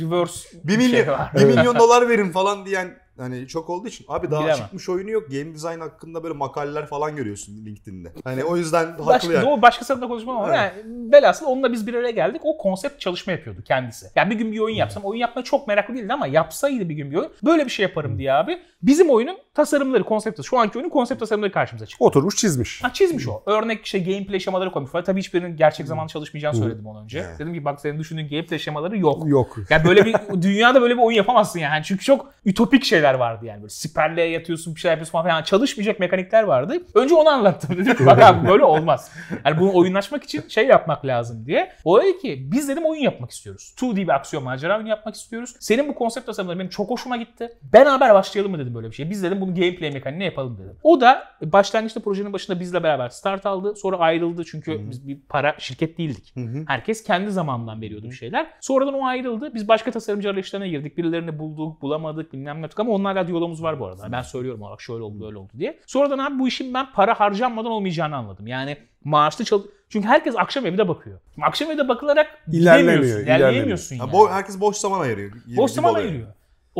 [0.00, 1.32] reverse 1 milyon, şey var.
[1.34, 4.56] 1 milyon dolar verin falan diyen hani çok olduğu için abi daha Bilemem.
[4.56, 5.30] çıkmış oyunu yok.
[5.30, 8.12] Game design hakkında böyle makaleler falan görüyorsun LinkedIn'de.
[8.24, 9.48] Hani o yüzden haklı Başka, yani.
[9.48, 10.58] o başkasıyla konuşmam ama Evet.
[10.86, 12.40] yani velhasıl onunla biz bir araya geldik.
[12.44, 14.06] O konsept çalışma yapıyordu kendisi.
[14.16, 17.10] Yani bir gün bir oyun yapsam, oyun yapmaya çok meraklı değildi ama yapsaydı bir gün
[17.10, 18.58] bir oyun böyle bir şey yaparım diye abi.
[18.82, 22.04] Bizim oyunun tasarımları, konsepti, şu anki oyunun konsept tasarımları karşımıza çıktı.
[22.04, 22.84] Oturmuş çizmiş.
[22.84, 23.42] Ha, çizmiş o.
[23.46, 25.04] Örnek işte gameplay şemaları koymuş falan.
[25.04, 27.18] Tabii hiçbirinin gerçek zamanlı çalışmayacağını söyledim ondan önce.
[27.18, 27.38] Evet.
[27.38, 29.22] Dedim ki bak senin düşündüğün gameplay şemaları yok.
[29.28, 29.56] Yok.
[29.70, 31.84] Yani böyle bir dünyada böyle bir oyun yapamazsın yani.
[31.84, 33.60] Çünkü çok ütopik şeyler vardı yani.
[33.60, 35.42] Böyle siperle yatıyorsun bir şey yapıyorsun falan.
[35.42, 36.82] Çalışmayacak mekanikler vardı.
[36.94, 37.78] Önce onu anlattım.
[37.78, 39.12] Dedim bak abi böyle olmaz.
[39.44, 41.72] Yani bunu oyunlaşmak için şey yapmak lazım diye.
[41.84, 43.74] O dedi ki biz dedim oyun yapmak istiyoruz.
[43.76, 45.56] 2D bir aksiyon macera oyunu yapmak istiyoruz.
[45.60, 47.48] Senin bu konsept tasarımları benim çok hoşuma gitti.
[47.62, 49.10] Beraber başlayalım mı dedim böyle bir şey.
[49.10, 50.76] Biz dedim bunu gameplay mekaniğine yapalım dedim.
[50.82, 53.76] O da başlangıçta projenin başında bizle beraber start aldı.
[53.76, 56.32] Sonra ayrıldı çünkü biz bir para şirket değildik.
[56.36, 56.64] Hı hı.
[56.66, 58.46] Herkes kendi zamanından veriyordu bir şeyler.
[58.60, 59.54] Sonradan o ayrıldı.
[59.54, 60.98] Biz başka tasarımcı arayışlarına girdik.
[60.98, 64.12] Birilerini bulduk, bulamadık, bilmem ne yaptık ama onlarla diyalogumuz var bu arada.
[64.12, 65.78] Ben söylüyorum bak şöyle oldu, böyle oldu diye.
[65.86, 68.46] Sonradan abi bu işin ben para harcanmadan olmayacağını anladım.
[68.46, 71.20] Yani maaşlı çal çünkü herkes akşam evde bakıyor.
[71.34, 74.10] Şimdi akşam evde bakılarak İlerlemiyor, gidemiyorsun, ilerleyemiyorsun yani.
[74.10, 75.32] bo- herkes boş zaman ayırıyor.
[75.56, 76.26] Boş zaman ayırıyor.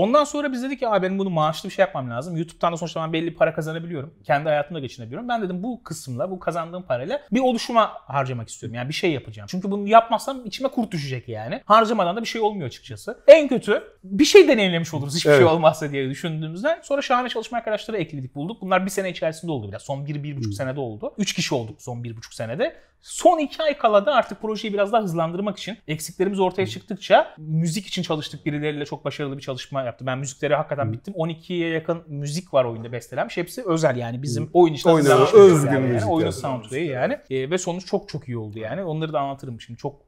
[0.00, 2.36] Ondan sonra biz dedik ki abi benim bunu maaşlı bir şey yapmam lazım.
[2.36, 4.14] YouTube'dan da sonuçta ben belli para kazanabiliyorum.
[4.24, 5.28] Kendi hayatımda geçinebiliyorum.
[5.28, 8.74] Ben dedim bu kısımla, bu kazandığım parayla bir oluşuma harcamak istiyorum.
[8.74, 9.46] Yani bir şey yapacağım.
[9.50, 11.62] Çünkü bunu yapmazsam içime kurt düşecek yani.
[11.64, 13.20] Harcamadan da bir şey olmuyor açıkçası.
[13.26, 15.38] En kötü bir şey deneyimlemiş oluruz hiçbir Evet.
[15.38, 16.80] şey olmazsa diye düşündüğümüzden.
[16.82, 18.62] Sonra şahane çalışma arkadaşları ekledik bulduk.
[18.62, 19.82] Bunlar bir sene içerisinde oldu biraz.
[19.82, 21.14] Son bir, bir buçuk senede oldu.
[21.18, 22.76] Üç kişi olduk son bir buçuk senede.
[23.02, 27.86] Son iki ay kala da artık projeyi biraz daha hızlandırmak için eksiklerimiz ortaya çıktıkça müzik
[27.86, 30.06] için çalıştık birileriyle çok başarılı bir çalışma yaptı.
[30.06, 31.14] Ben müzikleri hakikaten bittim.
[31.14, 33.36] 12'ye yakın müzik var oyunda bestelenmiş.
[33.36, 35.86] Hepsi özel yani bizim oyun için Oyuna özgün müzikler yani.
[35.86, 36.12] müzikler.
[36.12, 37.18] Oyunun soundtrack'i yani.
[37.30, 38.84] E, ve sonuç çok çok iyi oldu yani.
[38.84, 39.78] Onları da anlatırım şimdi.
[39.78, 40.02] Çok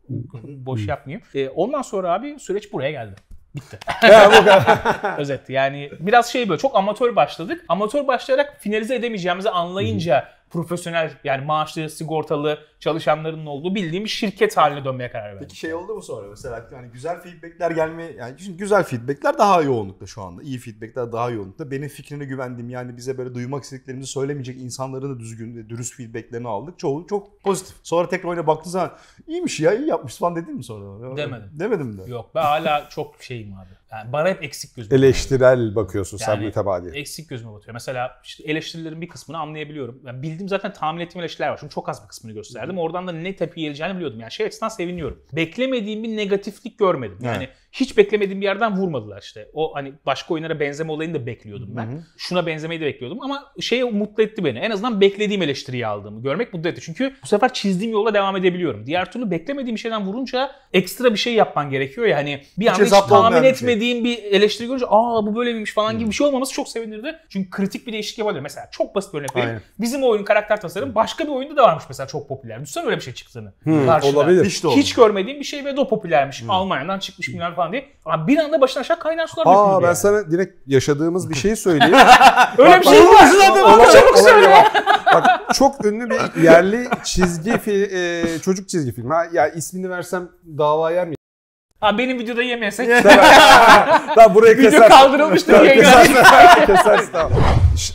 [0.45, 1.27] boş yapmayayım.
[1.35, 3.15] E, ondan sonra abi süreç buraya geldi.
[3.55, 3.79] Bitti.
[5.19, 7.65] Özet yani biraz şey böyle çok amatör başladık.
[7.69, 14.85] Amatör başlayarak finalize edemeyeceğimizi anlayınca profesyonel yani maaşlı, sigortalı çalışanların olduğu bildiğim bir şirket haline
[14.85, 15.41] dönmeye karar verdik.
[15.41, 19.63] Peki şey oldu mu sonra mesela yani güzel feedbackler gelme yani şimdi güzel feedbackler daha
[19.63, 20.43] yoğunlukta şu anda.
[20.43, 21.71] İyi feedbackler daha yoğunlukta.
[21.71, 26.49] Benim fikrine güvendiğim yani bize böyle duymak istediklerimizi söylemeyecek insanların da düzgün ve dürüst feedbacklerini
[26.49, 26.79] aldık.
[26.79, 27.77] Çoğu çok pozitif.
[27.83, 28.93] Sonra tekrar oyuna baktığın zaman
[29.27, 31.17] iyiymiş ya iyi yapmış falan dedin mi sonra?
[31.17, 31.51] Demedim.
[31.53, 32.11] Demedim de.
[32.11, 33.83] Yok ben hala çok şeyim abi.
[33.93, 36.89] Yani bana hep eksik gözüme Eleştirel bakıyorsun sen Yani mütebadi.
[36.89, 37.75] Eksik gözüme batıyor.
[37.75, 40.01] Mesela işte eleştirilerin bir kısmını anlayabiliyorum.
[40.07, 41.57] Yani bildiğim zaten tahmin ettiğim eleştiriler var.
[41.57, 42.79] Şimdi çok az bir kısmını gösterdim.
[42.79, 44.21] Oradan da ne tepki geleceğini biliyordum.
[44.21, 45.23] Yani şey açısından seviniyorum.
[45.33, 47.19] Beklemediğim bir negatiflik görmedim.
[47.23, 49.49] Yani hiç beklemediğim bir yerden vurmadılar işte.
[49.53, 52.05] O hani başka oyunlara benzeme olayını da bekliyordum ben.
[52.17, 54.59] Şuna benzemeyi de bekliyordum ama şey mutlu etti beni.
[54.59, 56.81] En azından beklediğim eleştiriyi aldığımı görmek mutlu etti.
[56.85, 58.87] Çünkü bu sefer çizdiğim yolla devam edebiliyorum.
[58.87, 62.79] Diğer türlü beklemediğim bir şeyden vurunca ekstra bir şey yapman gerekiyor ya hani bir anda
[62.79, 63.51] hiç hesaplı olmayan tahmin şey.
[63.51, 67.17] etmediğim bir eleştiri görünce aa bu böyle miymiş falan gibi bir şey olmaması çok sevindirdi.
[67.29, 68.43] Çünkü kritik bir değişiklik yapabilir.
[68.43, 69.61] Mesela çok basit bir örnek vereyim.
[69.79, 72.61] Bizim oyunun karakter tasarım başka bir oyunda da varmış mesela çok popüler.
[72.61, 73.53] Düşünsene öyle bir şey çıktığını.
[73.87, 74.11] Karşına.
[74.19, 74.45] olabilir.
[74.45, 74.65] Hiç.
[74.65, 76.45] Hiç görmediğim bir şey ve de popülermiş.
[76.49, 77.89] Almanya'dan çıkmış bilmem falan diye.
[78.05, 79.97] Ama bir anda başına aşağı kaynar sular Aa ben yani.
[79.97, 81.95] sana direkt yaşadığımız bir şeyi söyleyeyim.
[82.59, 83.09] Öyle bir şey var?
[83.63, 84.23] Olabilir, Çabuk olabilir.
[84.31, 84.65] söyle.
[85.15, 89.11] Bak çok ünlü bir yerli çizgi fi- e, çocuk çizgi film.
[89.11, 91.15] Ha, ya ismini versem dava yer mi?
[91.83, 92.89] Ha benim videoda yemeyesek.
[94.15, 94.89] Tamam burayı Video kesersin.
[94.89, 95.83] kaldırılmıştır yayına.
[95.83, 96.67] kesersin.
[96.67, 97.33] kesersin tamam.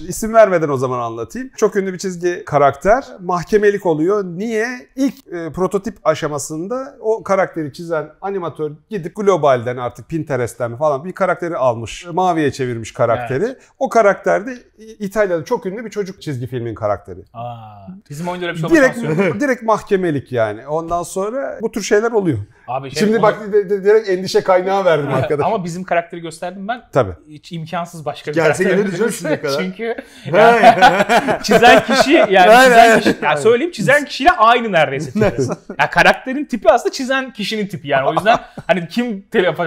[0.08, 1.50] İsim vermeden o zaman anlatayım.
[1.58, 4.24] Çok ünlü bir çizgi karakter mahkemelik oluyor.
[4.24, 4.68] Niye?
[4.96, 11.58] İlk e, prototip aşamasında o karakteri çizen animatör gidip globalden artık Pinterest'ten falan bir karakteri
[11.58, 12.06] almış.
[12.12, 13.56] Maviye çevirmiş karakteri.
[13.80, 14.58] O karakter de
[15.00, 17.20] İtalya'da çok ünlü bir çocuk çizgi filmin karakteri.
[17.34, 18.70] Aa, bizim öyle bir şey.
[18.70, 18.98] Direkt,
[19.40, 20.68] direkt mahkemelik yani.
[20.68, 22.38] Ondan sonra bu tür şeyler oluyor.
[22.68, 25.46] Abi şey, Şimdi bak di- direkt endişe kaynağı verdim arkadaş.
[25.46, 26.82] Ama bizim karakteri gösterdim ben.
[26.94, 27.12] Tabii.
[27.30, 28.84] Hiç imkansız başka bir Gelse karakter.
[28.86, 29.60] gelir canım şimdiye kadar.
[29.60, 29.96] Çünkü
[30.34, 31.04] yani
[31.44, 35.44] çizen kişi yani çizen kişi ya söyleyeyim çizen kişiyle aynı neredeyse tipi.
[35.80, 38.10] ya karakterin tipi aslında çizen kişinin tipi yani.
[38.10, 38.38] O yüzden
[38.68, 39.26] hani kim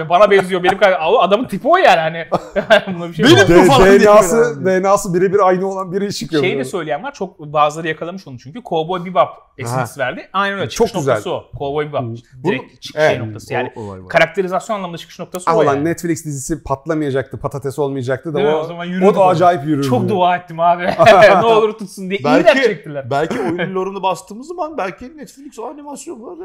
[0.09, 0.79] bana benziyor benim
[1.19, 2.25] adamın tipi o yani hani.
[2.95, 6.43] Buna bir şey Benim bu falan diye DNA'sı, DNA'sı birebir aynı olan biri çıkıyor.
[6.43, 7.13] Şeyi de söyleyen var.
[7.13, 8.61] Çok bazıları yakalamış onu çünkü.
[8.63, 10.29] Cowboy Bebop esintisi verdi.
[10.33, 10.69] Aynen öyle.
[10.69, 11.11] Çıkış Çok güzel.
[11.13, 11.45] noktası o.
[11.59, 12.17] Cowboy Bebop.
[12.43, 13.19] Direkt çıkış şey Evet.
[13.25, 13.53] noktası.
[13.53, 15.85] Yani O- o var, karakterizasyon anlamında çıkış noktası Ah o yani.
[15.85, 18.53] Netflix dizisi patlamayacaktı, patates olmayacaktı da Değil mi?
[18.55, 19.33] o, O zaman o da falan.
[19.35, 19.87] acayip yürürdü.
[19.87, 20.85] Çok dua ettim abi.
[21.41, 22.19] ne olur tutsun diye.
[22.19, 23.09] İyi Belki, de çektiler.
[23.11, 26.37] belki oyunun lore'unu bastığımız zaman belki Netflix animasyon var.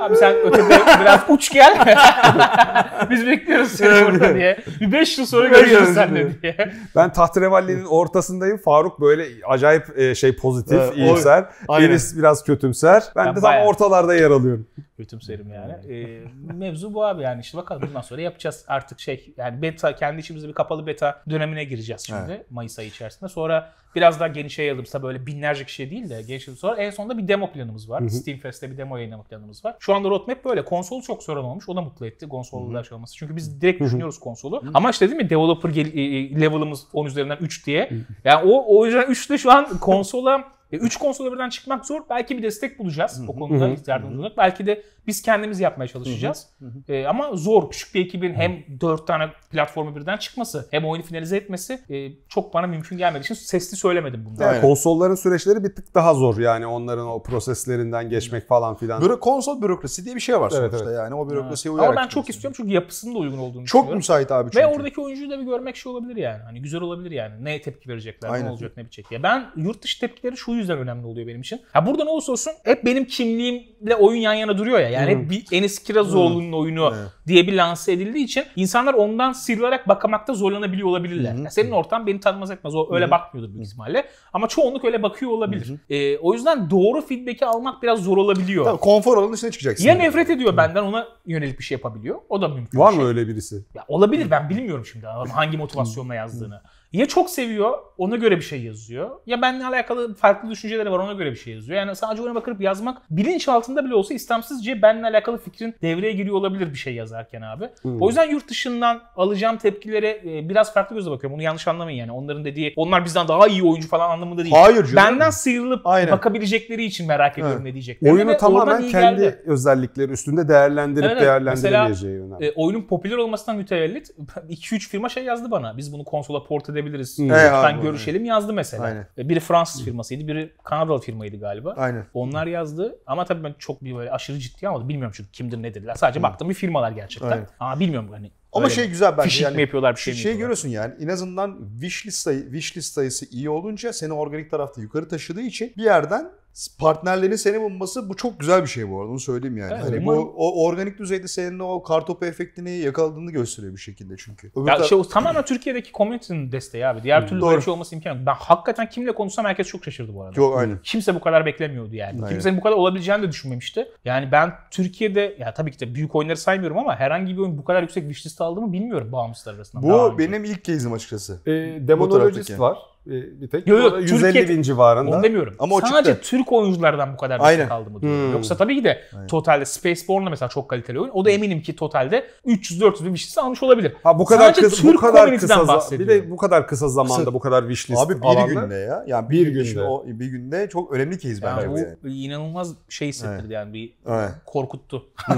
[0.00, 1.96] Abi sen ötede biraz uç gel.
[3.10, 4.58] Biz bekliyoruz seni burada diye.
[4.80, 6.72] Bir 5 yıl sonra görüşürüz seninle diye.
[6.96, 8.58] Ben Tahterevalli'nin ortasındayım.
[8.58, 11.44] Faruk böyle acayip e, şey pozitif, Evet, o- iyimser.
[11.70, 13.02] Enis biraz kötümser.
[13.16, 14.66] Ben, Ben de tam bayağı- ortalarda yer alıyorum.
[15.02, 15.94] Kötümserim yani.
[15.94, 16.20] Ee,
[16.54, 20.48] mevzu bu abi yani işte bakalım bundan sonra yapacağız artık şey yani beta kendi içimizde
[20.48, 23.28] bir kapalı beta dönemine gireceğiz şimdi Mayıs ayı içerisinde.
[23.28, 27.28] Sonra biraz daha genişe yayılırsa böyle binlerce kişiye değil de genişe sonra en sonunda bir
[27.28, 28.00] demo planımız var.
[28.10, 29.76] Steam Fest'te bir demo yayınlama planımız var.
[29.80, 30.64] Şu anda roadmap böyle.
[30.64, 31.68] Konsolu çok sorun olmuş.
[31.68, 32.28] O da mutlu etti.
[32.28, 33.16] Konsolda şey olması.
[33.16, 34.62] Çünkü biz direkt düşünüyoruz konsolu.
[34.74, 37.90] Ama işte değil mi developer gel- e, level'ımız 10 üzerinden 3 diye.
[38.24, 40.44] Yani o o yüzden 3'te şu an konsola
[40.76, 42.00] 3 konsola birden çıkmak zor.
[42.10, 44.32] Belki bir destek bulacağız o konuda yardımcı olacak.
[44.38, 46.46] Belki de biz kendimiz yapmaya çalışacağız.
[46.88, 47.70] Ee, ama zor.
[47.70, 52.54] Küçük bir ekibin hem 4 tane platformu birden çıkması hem oyunu finalize etmesi e, çok
[52.54, 54.42] bana mümkün gelmediği için sesli söylemedim bunu.
[54.42, 59.02] Yani konsolların süreçleri bir tık daha zor yani onların o proseslerinden geçmek falan filan.
[59.02, 60.98] Büro, konsol bürokrasi diye bir şey var Evet, sonuçta evet.
[60.98, 61.90] yani o bürokrasiye uyarak.
[61.90, 63.96] Ama ben çok istiyorum çünkü yapısının da uygun olduğunu Çok düşünüyorum.
[63.96, 64.66] müsait abi çünkü.
[64.66, 66.42] Ve oradaki oyuncuyu da bir görmek şey olabilir yani.
[66.42, 67.44] Hani güzel olabilir yani.
[67.44, 68.46] Ne tepki verecekler, Aynen.
[68.46, 69.22] ne olacak, ne bitecek diye.
[69.22, 71.60] Ben yurt dışı tepkileri şu yüzden önemli oluyor benim için.
[71.72, 74.88] Ha burada ne olursa olsun hep benim kimliğimle oyun yan yana duruyor ya.
[74.88, 77.08] Yani hep bir Enis Kirazoğlu'nun oyunu Evet.
[77.26, 81.34] diye bir lanse edildiği için insanlar ondan sıyrılarak bakamakta zorlanabiliyor olabilirler.
[81.34, 82.74] Ya senin ortam beni tanımaz etmez.
[82.74, 84.04] O öyle bakmıyordur büyük ihtimalle.
[84.32, 85.72] Ama çoğunluk öyle bakıyor olabilir.
[85.90, 88.64] Ee, o yüzden doğru feedback'i almak biraz zor olabiliyor.
[88.64, 89.86] Tabii, konfor alanının dışına çıkacaksın.
[89.86, 92.18] Ya nefret ediyor benden ona yönelik bir şey yapabiliyor.
[92.28, 92.78] O da mümkün.
[92.78, 93.04] Var mı şey.
[93.06, 93.64] öyle birisi?
[93.74, 96.62] Ya olabilir ben bilmiyorum şimdi hangi motivasyonla yazdığını.
[96.92, 99.10] Ya çok seviyor, ona göre bir şey yazıyor.
[99.26, 101.78] Ya benimle alakalı farklı düşünceleri var, ona göre bir şey yazıyor.
[101.78, 106.36] Yani sadece oyuna bakıp yazmak bilinç altında bile olsa istemsizce benimle alakalı fikrin devreye giriyor
[106.36, 107.68] olabilir bir şey yazarken abi.
[107.82, 108.02] Hmm.
[108.02, 111.34] O yüzden yurt dışından alacağım tepkilere e, biraz farklı gözle bakıyorum.
[111.34, 112.12] Onu yanlış anlamayın yani.
[112.12, 114.54] Onların dediği onlar bizden daha iyi oyuncu falan anlamında değil.
[114.54, 114.96] Hayır canım.
[114.96, 116.12] Benden sıyrılıp Aynen.
[116.12, 117.64] bakabilecekleri için merak ediyorum Evet.
[117.64, 118.16] ne diyeceklerini.
[118.16, 119.42] Oyunu ve tamamen kendi geldi.
[119.46, 121.22] özellikleri üstünde değerlendirip evet.
[121.22, 122.46] değerlendiremeyeceği önemli.
[122.46, 124.10] E, oyunun popüler olmasından mütevellit
[124.48, 125.76] 2-3 firma şey yazdı bana.
[125.76, 126.81] Biz bunu konsola port edebiliriz.
[126.90, 127.30] Hmm.
[127.30, 128.82] Lütfen abi, görüşelim yazdı mesela.
[128.84, 129.06] Aynen.
[129.18, 131.74] E, Biri Fransız firmasıydı, biri Kanadalı firmaydı galiba.
[131.76, 132.06] Aynen.
[132.14, 134.88] Onlar yazdı ama tabii ben çok bir böyle aşırı ciddi almadım.
[134.88, 135.94] Bilmiyorum çünkü kimdir nedirler.
[135.94, 137.30] Sadece baktım bir firmalar gerçekten.
[137.30, 137.46] Aynen.
[137.60, 138.30] Ama bilmiyorum hani.
[138.52, 138.90] Ama öyle şey mi?
[138.90, 139.54] güzel bence Phishing yani.
[139.56, 140.42] mi yapıyorlar bir şey mi şey yapıyorlar?
[140.42, 145.40] görüyorsun yani en azından wishlist, sayı, wishlist sayısı iyi olunca seni organik tarafta yukarı taşıdığı
[145.40, 146.30] için bir yerden
[146.78, 149.72] partnerlerin seni bulması bu çok güzel bir şey bu arada onu söyleyeyim yani.
[149.74, 154.14] Evet, hani umarım- bu o organik düzeyde senin o kartopu efektini yakaladığını gösteriyor bir şekilde
[154.18, 154.50] çünkü.
[154.56, 157.02] Öbür Ya tar- şey, o tamamen Türkiye'deki community'nin desteği abi.
[157.02, 157.48] Diğer türlü Doğru.
[157.48, 158.26] böyle bir şey olması imkanı yok.
[158.26, 160.40] Ben hakikaten kimle konuşsam herkes çok şaşırdı bu arada.
[160.40, 160.78] Yok aynen.
[160.82, 162.16] Kimse bu kadar beklemiyordu yani.
[162.16, 162.28] Aynen.
[162.28, 163.88] Kimsenin bu kadar olabileceğini de düşünmemişti.
[164.04, 167.64] Yani ben Türkiye'de ya tabii ki de büyük oyunları saymıyorum ama herhangi bir oyun bu
[167.64, 169.82] kadar yüksek wishlist aldığımı bilmiyorum bağımsızlar arasında.
[169.82, 171.40] Bu benim ilk case'im açıkçası.
[171.46, 171.50] E,
[171.88, 172.78] Demonologist var.
[173.06, 173.66] E, bir tek.
[173.66, 175.16] Yo, yo, O da 150 Türkiye- bin civarında.
[175.16, 175.54] Onu demiyorum.
[175.58, 176.28] Ama o Sadece çıktı.
[176.30, 177.58] Türk oyunculardan bu kadar Aynen.
[177.58, 178.18] destek aldı mı diyorum.
[178.26, 178.32] Hmm.
[178.32, 179.26] Yoksa tabii ki de Aynen.
[179.26, 181.10] totalde Spaceborne da mesela çok kaliteli oyun.
[181.14, 183.92] O da eminim ki totalde 300-400 bin wishlist almış olabilir.
[184.02, 186.26] Ha bu kadar Sadece kısa, bu Türk kadar community'den kısa za- bir bahsediyorum.
[186.26, 187.34] de bu kadar kısa zamanda Kısa.
[187.34, 189.04] bu kadar wishlist Abi bir alanda- günde ya.
[189.06, 189.82] Yani Bir bir, günde.
[189.82, 191.96] O, bir günde çok önemli case bence Yani bu yani.
[192.04, 194.30] bu inanılmaz şey hissettirdi yani bir Evet.
[194.46, 195.06] korkuttu.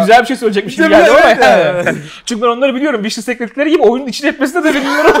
[0.00, 1.92] Güzel bir şey söyleyecekmiş gibi geldi ama.
[2.24, 3.02] Çünkü ben onları biliyorum.
[3.02, 5.10] Wishlist ekledikleri gibi oyunun içine etmesini de bilmiyorum.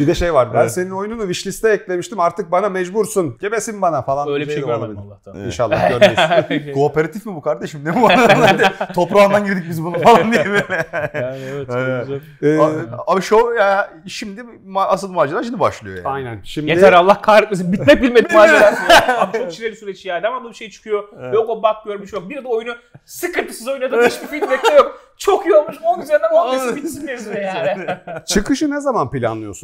[0.00, 0.54] Bir de şey var.
[0.54, 0.72] Ben Evet.
[0.72, 2.20] senin oyununu wishlist'e eklemiştim.
[2.20, 3.36] Artık bana mecbursun.
[3.40, 4.28] Gebesin bana falan.
[4.28, 4.98] Öyle bir şey de görmedim.
[4.98, 5.36] Allah'tan.
[5.36, 6.72] İnşallah görmeyiz.
[6.74, 7.80] Kooperatif mi bu kardeşim?
[7.84, 8.08] Ne bu?
[8.94, 10.86] Toprağından girdik biz bunu falan diye böyle.
[11.14, 11.68] yani evet.
[11.72, 12.22] Evet.
[12.42, 12.58] Ee,
[13.06, 16.08] Abi- şu ya şimdi asıl macera şimdi başlıyor yani.
[16.08, 16.40] aynen.
[16.44, 17.72] Şimdi Yeter Allah kahretmesin.
[17.72, 18.82] Bitmek bilmedik macerası.
[18.92, 19.20] ya.
[19.20, 20.22] Abi çok çileli süreç ya.
[20.22, 21.32] Devamlı bir şey çıkıyor.
[21.32, 22.30] Yok o bug görmüş yok.
[22.30, 24.00] Bir de oyunu sıkıntısız oynadım.
[24.02, 25.00] Hiçbir feedback de yok.
[25.18, 25.76] Çok iyi olmuş.
[25.84, 27.86] 10 üzerinden 10 desin bitsin mevzu yani.
[28.26, 29.10] çıkışı ne zaman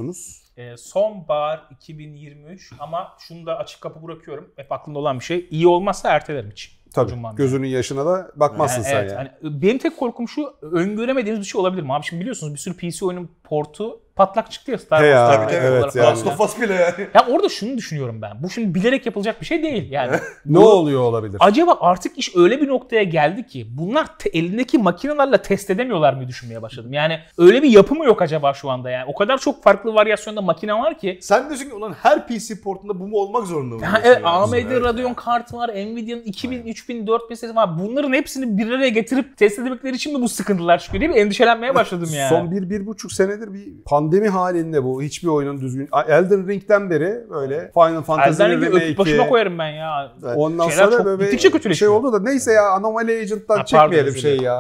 [0.05, 0.45] planlıyorsunuz?
[0.57, 4.53] Ee, sonbahar 2023 ama şunu da açık kapı bırakıyorum.
[4.57, 5.49] Hep aklımda olan bir şey.
[5.51, 6.81] İyi olmazsa ertelerim hiç.
[6.95, 7.13] Tabii.
[7.37, 9.31] Gözünün yaşına da bakmazsın Yani sen evet, yani.
[9.43, 11.93] hani benim tek korkum şu öngöremediğimiz bir şey olabilir mi?
[11.93, 15.31] Abi şimdi biliyorsunuz bir sürü PC oyunun portu patlak çıktı ya Star He Wars.
[15.33, 16.07] ya, Tabii, tabii, evet olarak yani.
[16.07, 17.09] Last of Us bile yani.
[17.15, 18.43] Ya orada şunu düşünüyorum ben.
[18.43, 20.17] Bu şimdi bilerek yapılacak bir şey değil yani.
[20.47, 21.37] Ne oluyor olabilir?
[21.41, 26.29] Acaba artık iş öyle bir noktaya geldi ki bunlar te- elindeki makinelerle test edemiyorlar mı
[26.29, 26.93] düşünmeye başladım.
[26.93, 29.05] Yani öyle bir yapı mı yok acaba şu anda yani?
[29.09, 31.19] O kadar çok farklı varyasyonda makine var ki.
[31.23, 33.85] Sen diyorsun ki ulan her PC portunda bu mu olmak zorunda mı?
[33.85, 34.29] Ha, diyorsun evet, yani.
[34.29, 35.15] AMD Evet Radeon ya.
[35.15, 37.79] kart var, Nvidia'nın 2000, 3000, 4000 serisi var.
[37.79, 41.75] Bunların hepsini bir araya getirip test edemekleri için mi bu sıkıntılar çıkıyor diye bir endişelenmeye
[41.75, 42.29] başladım yani.
[42.29, 45.03] Son bir, bir buçuk senedir bir pandemi halinde bu.
[45.03, 45.89] Hiçbir oyunun düzgün...
[46.09, 50.13] Elden Ring'den beri böyle Final Fantasy Elden Ring'i öpüp başıma koyarım ben ya.
[50.37, 51.91] Ondan Şeyler sonra çok böyle gittikçe kötüleşiyor.
[51.91, 54.57] şey oldu da neyse ya Anomaly Agent'tan Ha, pardon, çekmeyelim özür şey ya.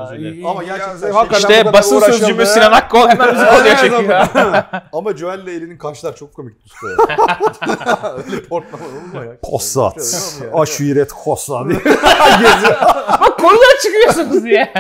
[0.48, 4.04] Ama gerçekten ya, şey- İşte basın sözcüğümüz Sinan Akkol hemen bizi konuya çekiyor.
[4.92, 6.87] Ama Joel'le Elinin kaşlar çok komik usta.
[8.26, 9.37] Öyle portlama olur mu ya?
[10.44, 10.61] Ya?
[10.61, 11.80] Aşiret Kosat diye.
[13.20, 14.72] Bak konudan çıkıyorsunuz diye.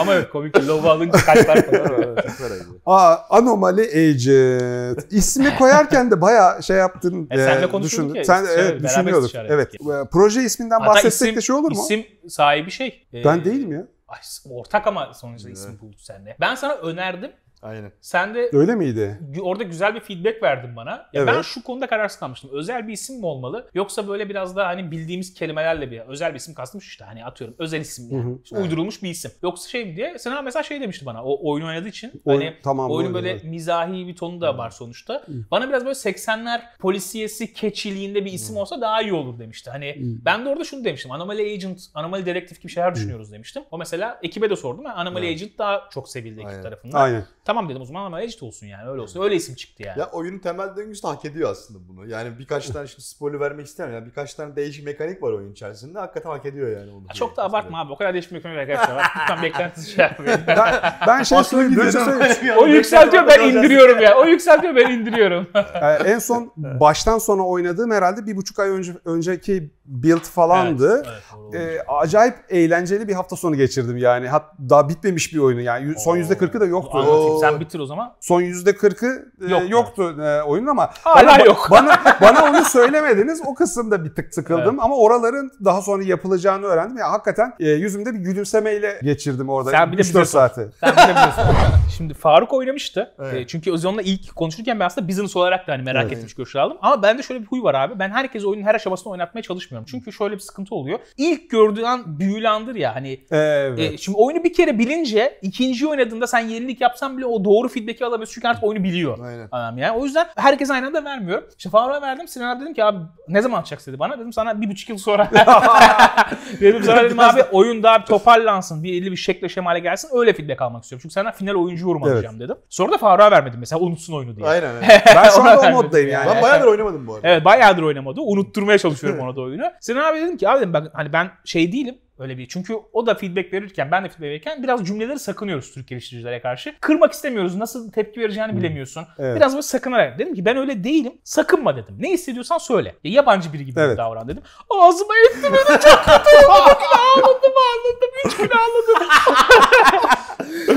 [0.00, 0.68] Ama evet komik.
[0.68, 1.92] Loval'ın kaçlar falan.
[1.98, 2.54] Evet, çok fena.
[2.86, 3.82] Aa, Anomaly
[4.14, 5.12] Agent.
[5.12, 7.28] İsmi koyarken de bayağı şey yaptın.
[7.30, 8.14] E, senle e, düşündün.
[8.14, 9.30] ya, Sen işte, evet düşünüyorduk.
[9.34, 9.74] Evet.
[9.74, 11.82] E, Proje isminden Hatta bahsetsek isim- de şey olur mu?
[11.84, 13.06] İsim sahibi şey.
[13.12, 13.86] Ben Ee, değilim ya.
[14.08, 14.18] Ay,
[14.50, 16.36] ortak ama sonuçta isim buldu sende.
[16.40, 17.32] Ben sana önerdim.
[17.66, 17.92] Aynen.
[18.00, 19.20] Sen de Öyle miydi?
[19.42, 21.06] orada güzel bir feedback verdin bana.
[21.12, 21.44] Ya ben Evet.
[21.44, 22.50] şu konuda kararsız kalmıştım.
[22.52, 23.70] Özel bir isim mi olmalı?
[23.74, 27.56] Yoksa böyle biraz daha hani bildiğimiz kelimelerle bir özel bir isim kastmış işte hani atıyorum
[27.58, 28.24] özel isim yani.
[28.24, 28.38] Hı hı.
[28.44, 29.30] İşte uydurulmuş bir isim.
[29.42, 30.18] Yoksa şey mi diye.
[30.18, 32.22] Sana mesela şey demişti bana o oyun oynadığı için.
[32.24, 33.44] Oyun- hani tamam, oyunun oyun, böyle evet.
[33.44, 35.24] mizahi bir tonu da var sonuçta.
[35.50, 39.70] Bana biraz böyle 80'ler polisiyesi keçiliğinde bir isim olsa daha iyi olur demişti.
[39.70, 41.10] Hani ben de orada şunu demiştim.
[41.12, 43.62] Anomaly Agent, Anomaly Detective gibi şeyler düşünüyoruz demiştim.
[43.70, 44.86] O mesela ekibe de sordum.
[44.86, 46.62] Anomaly Agent daha çok sevildi ekip Aynen.
[46.62, 47.00] tarafından.
[47.00, 47.24] Aynen.
[47.46, 49.22] Tamam dedim o zaman Anomaly Agent olsun yani öyle olsun.
[49.22, 49.98] Öyle isim çıktı yani.
[49.98, 52.06] Ya oyunun temel döngüsü de hak ediyor aslında bunu.
[52.06, 54.02] Yani birkaç tane şimdi spoiler vermek istemiyorum.
[54.04, 55.98] Yani birkaç tane değişik mekanik var oyun içerisinde.
[55.98, 57.02] Hakikaten hak ediyor yani onu.
[57.08, 57.92] Ya çok da abartma abi.
[57.92, 59.12] O kadar değişik bir ekonomi arkadaşlar.
[59.20, 60.40] Lütfen beklentinizi şey yapmayın.
[60.46, 60.74] Ben,
[61.06, 62.56] ben şey söyleyeyim.
[62.58, 64.16] o yükseltiyor ben indiriyorum ya.
[64.18, 65.46] O yükseltiyor ben indiriyorum.
[65.82, 71.02] Ee, en son baştan sona oynadığım herhalde bir buçuk ay önce önceki build falandı.
[71.06, 71.22] Evet,
[71.54, 71.78] evet.
[71.86, 74.28] Ee, acayip eğlenceli bir hafta sonu geçirdim yani.
[74.28, 75.94] Hat, daha bitmemiş bir oyunu yani.
[75.98, 76.16] Son Oo.
[76.16, 76.98] yüzde kırkı da yoktu.
[76.98, 77.35] Anlatayım.
[77.40, 78.14] Sen bitir o zaman.
[78.20, 79.62] Son %40'ı e, Yok.
[79.70, 81.68] yoktu e, oyunun ama Hala bana, yok.
[81.70, 83.42] bana bana onu söylemediniz.
[83.46, 86.96] O kısımda bir tık sıkıldım ama oraların daha sonra yapılacağını öğrendim.
[86.98, 90.24] Ya hakikaten e, yüzümde bir gülümsemeyle geçirdim orada Sen bir de 3-4 bize sor.
[90.24, 90.68] saati.
[90.80, 91.42] Sen bilebiliyorsun.
[91.96, 93.14] Şimdi Faruk oynamıştı.
[93.18, 93.34] Evet.
[93.34, 96.16] E, çünkü onunla ilk konuşurken ben aslında business olarak da hani merak Evet.
[96.18, 96.78] etmiş görüşler aldım.
[96.82, 97.98] Ama bende şöyle bir huy var abi.
[97.98, 99.86] Ben herkes oyunun her aşamasını oynatmaya çalışmıyorum.
[99.90, 100.98] Çünkü şöyle bir sıkıntı oluyor.
[101.16, 103.78] İlk gördüğün an büyülü andır ya hani Evet.
[103.78, 108.04] E, şimdi oyunu bir kere bilince ikinci oynadığında sen yenilik yapsan bile o doğru feedback'i
[108.04, 109.18] alamıyorsun çünkü artık oyunu biliyor.
[109.24, 109.48] Aynen.
[109.52, 109.98] Adam yani.
[109.98, 111.44] O yüzden herkes aynı anda vermiyorum.
[111.58, 112.28] İşte Faruk'a verdim.
[112.28, 114.18] Sinan abi dedim ki abi ne zaman atacaksın dedi bana.
[114.18, 115.30] Dedim sana bir buçuk yıl sonra.
[116.60, 118.82] dedim sana dedim abi oyun daha bir toparlansın.
[118.82, 120.10] Bir elli bir şekle şemale gelsin.
[120.12, 121.02] Öyle feedback almak istiyorum.
[121.02, 122.14] Çünkü senden final oyuncu yorum Evet.
[122.14, 122.56] alacağım dedim.
[122.68, 124.46] Sonra da Faruk'a vermedim mesela unutsun oyunu diye.
[124.46, 124.74] Aynen.
[124.74, 125.00] aynen.
[125.16, 126.30] ben şu anda o moddayım yani.
[126.34, 127.28] ben bayağıdır oynamadım bu arada.
[127.28, 128.20] Evet bayağıdır oynamadı.
[128.20, 129.64] Unutturmaya çalışıyorum ona da oyunu.
[129.80, 132.48] Sinan abi dedim ki abi dedim ben hani ben şey değilim öyle bir.
[132.48, 136.74] Çünkü o da feedback verirken ben de feedback verirken biraz cümleleri sakınıyoruz Türk geliştiricilere karşı.
[136.80, 137.56] Kırmak istemiyoruz.
[137.56, 139.06] Nasıl tepki vereceğini bilemiyorsun.
[139.18, 139.36] Evet.
[139.36, 140.18] Biraz böyle sakınarak.
[140.18, 141.12] Dedim ki ben öyle değilim.
[141.24, 141.96] Sakınma dedim.
[141.98, 142.94] Ne hissediyorsan söyle.
[143.04, 143.98] Ya, yabancı biri gibi Evet.
[143.98, 144.42] davran dedim.
[144.70, 146.46] Ağzıma etti beni çok kötü.
[146.46, 148.10] ağladım ağladım.
[148.26, 149.08] Üç gün ağladım.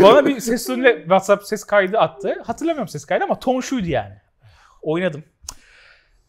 [0.04, 2.36] Bana bir ses tonuyla WhatsApp ses kaydı attı.
[2.48, 4.14] Hatırlamıyorum ses kaydı ama ton şuydu yani.
[4.82, 5.24] Oynadım.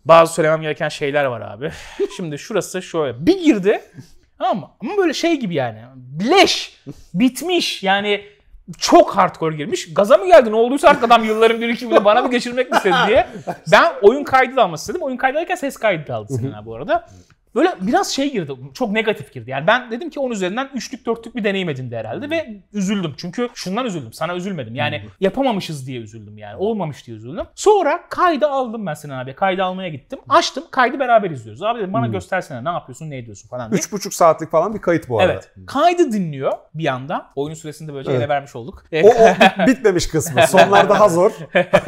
[0.04, 1.70] Bazı söylemem gereken şeyler var abi.
[2.16, 3.26] Şimdi şurası şöyle.
[3.26, 3.80] Bir girdi.
[4.40, 5.78] Ama, ama böyle şey gibi yani.
[6.30, 6.80] Leş.
[7.14, 7.82] Bitmiş.
[7.82, 8.24] Yani
[8.78, 9.94] çok hardcore girmiş.
[9.94, 10.50] Gaza mı geldi?
[10.50, 13.26] Ne olduysa artık adam yılların birikimiyle bana mı geçirmek mi istedi diye.
[13.72, 15.02] Ben oyun kaydı da almak istedim.
[15.02, 17.06] Oyun kaydı alırken ses kaydı da aldı Sinan bu arada.
[17.54, 18.52] Böyle biraz şey girdi.
[18.74, 19.50] Çok negatif girdi.
[19.50, 23.14] Yani ben dedim ki 10 üzerinden 3'lük 4'lük bir deneyim edindi herhalde ve üzüldüm.
[23.16, 24.12] Çünkü şundan üzüldüm.
[24.12, 24.74] Sana üzülmedim.
[24.74, 26.56] Yani yapamamışız diye üzüldüm yani.
[26.56, 27.44] Olmamış diye üzüldüm.
[27.54, 29.34] Sonra kaydı aldım ben Sinan abi.
[29.34, 30.18] Kaydı almaya gittim.
[30.28, 30.64] Açtım.
[30.70, 31.62] Kaydı beraber izliyoruz.
[31.62, 33.80] Abi dedim bana göstersene ne yapıyorsun ne ediyorsun falan diye.
[33.80, 35.32] 3,5 saatlik falan bir kayıt bu arada.
[35.32, 35.52] Evet.
[35.66, 37.26] Kaydı dinliyor bir yandan.
[37.36, 38.20] Oyunun süresinde böylece Evet.
[38.20, 38.84] ele vermiş olduk.
[38.92, 40.46] O, o bit- bitmemiş kısmı.
[40.46, 41.32] Sonlar daha zor.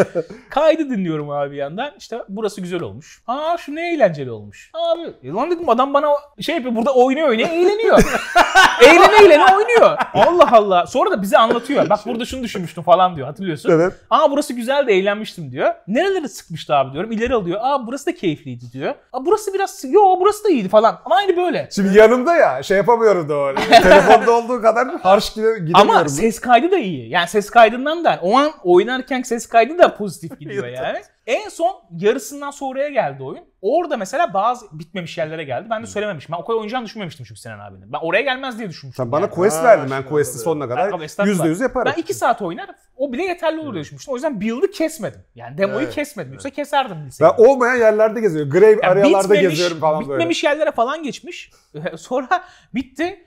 [0.50, 1.90] Kaydı dinliyorum abi bir yandan.
[1.98, 3.22] İşte burası güzel olmuş.
[3.26, 4.70] Aa şu ne eğlenceli olmuş.
[4.74, 6.08] Abi e dedim adam bana
[6.40, 8.02] şey yapıyor burada oynuyor oynuyor eğleniyor.
[8.82, 9.98] eğlene eğlene oynuyor.
[10.14, 10.86] Allah Allah.
[10.86, 11.90] Sonra da bize anlatıyor.
[11.90, 13.26] Bak burada şunu düşünmüştüm falan diyor.
[13.26, 13.70] Hatırlıyorsun.
[13.70, 13.92] Evet.
[14.10, 15.74] Aa burası güzel de eğlenmiştim diyor.
[15.88, 17.12] Nereleri sıkmıştı abi diyorum.
[17.12, 17.60] İleri alıyor.
[17.62, 18.94] Aa burası da keyifliydi diyor.
[19.12, 21.00] Aa burası biraz yo burası da iyiydi falan.
[21.04, 21.68] Ama aynı böyle.
[21.72, 23.54] Şimdi yanımda ya şey yapamıyorum doğru.
[23.82, 25.90] Telefonda olduğu kadar harş gibi gidemiyorum.
[25.90, 27.10] Ama ses kaydı da iyi.
[27.10, 30.98] Yani ses kaydından da o an oynarken ses kaydı da pozitif gidiyor yani.
[31.26, 33.44] En son yarısından sonraya geldi oyun.
[33.62, 35.66] Orada mesela bazı bitmemiş yerlere geldi.
[35.70, 36.32] Ben de söylememişim.
[36.32, 37.92] Ben o kadar oynayacağını düşünmemiştim çünkü Sinan abinin.
[37.92, 39.04] Ben oraya gelmez diye düşünmüştüm.
[39.04, 39.30] Sen bana yani.
[39.30, 39.90] quest Ha, verdin.
[39.90, 41.44] Ben quest'i sonuna kadar Abi estağfurullah.
[41.46, 41.92] %100 yaparım.
[41.96, 42.70] Ben 2 saat oynar.
[42.96, 44.12] O bile yeterli olur diye düşünmüştüm.
[44.12, 45.20] O yüzden build'ı kesmedim.
[45.34, 45.94] Yani demoyu Evet.
[45.94, 46.32] kesmedim.
[46.32, 47.34] Yoksa keserdim Ben bilseydim.
[47.38, 48.50] olmayan yerlerde geziyorum.
[48.50, 50.12] Grave Yani arayalarda bitmemiş- geziyorum falan böyle.
[50.18, 51.50] Bitmemiş yerlere falan geçmiş.
[51.96, 53.26] Sonra bitti.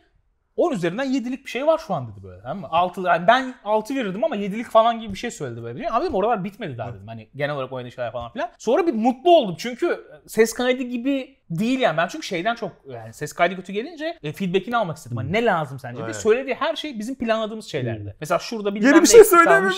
[0.57, 2.41] 10 üzerinden 7'lik bir şey var şu an dedi böyle.
[2.41, 2.67] Tamam mı?
[2.71, 5.91] 6, yani ben 6 verirdim ama 7'lik falan gibi bir şey söyledi böyle.
[5.91, 7.07] Abi dedim oralar bitmedi daha dedim.
[7.07, 8.49] Hani genel olarak oynadığı şeyler falan filan.
[8.57, 11.97] Sonra bir mutlu oldum çünkü ses kaydı gibi değil yani.
[11.97, 15.17] Ben çünkü şeyden çok yani ses kaydı kötü gelince e, feedbackini almak istedim.
[15.17, 15.99] Hani ne lazım sence?
[15.99, 16.13] Ve Aynen.
[16.13, 18.15] söylediği her şey bizim planladığımız şeylerdi.
[18.19, 19.77] Mesela şurada bilmem Yeni bir şey söylememiş.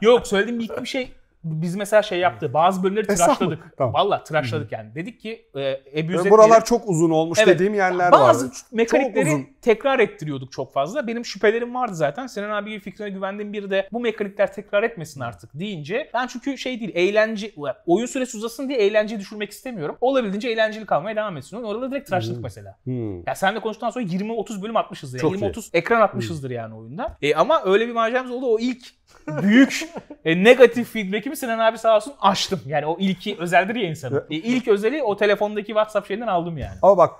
[0.00, 1.12] Yok söylediğim ilk bir şey
[1.44, 2.54] biz mesela şey yaptı.
[2.54, 3.72] Bazı bölümleri tıraşladık.
[3.78, 3.94] Tamam.
[3.94, 4.94] Valla tıraşladık yani.
[4.94, 6.30] Dedik ki e, etmeyelim.
[6.30, 7.54] Buralar çok uzun olmuş Evet.
[7.54, 8.56] dediğim yerler Bazı vardı.
[8.72, 9.48] mekanikleri Çok uzun.
[9.68, 11.06] Tekrar ettiriyorduk çok fazla.
[11.06, 12.26] Benim şüphelerim vardı zaten.
[12.26, 16.80] Sinan abi fikrine güvendiğim biri de bu mekanikler tekrar etmesin artık deyince ben çünkü şey
[16.80, 17.52] değil eğlence
[17.86, 19.96] oyun süresi uzasın diye eğlenceyi düşürmek istemiyorum.
[20.00, 21.62] Olabildiğince eğlenceli kalmaya devam etsin.
[21.62, 22.76] Orada direkt tıraşladık mesela.
[22.84, 23.26] Hmm.
[23.26, 25.18] Ya seninle konuştuktan sonra 20-30 bölüm atmışızdır.
[25.18, 25.40] Çok Yani.
[25.40, 25.52] iyi.
[25.52, 27.16] 20-30 ekran atmışızdır yani oyunda.
[27.22, 28.46] E, ama öyle bir maceramız oldu.
[28.46, 28.86] O ilk
[29.42, 29.88] büyük
[30.24, 32.60] e, negatif feedback'imi Sinan abi sağ olsun açtım.
[32.66, 34.24] Yani o ilki özeldir ya insanın.
[34.30, 36.78] E, ilk özeli o telefondaki WhatsApp şeyinden aldım yani.
[36.82, 37.10] Ama bak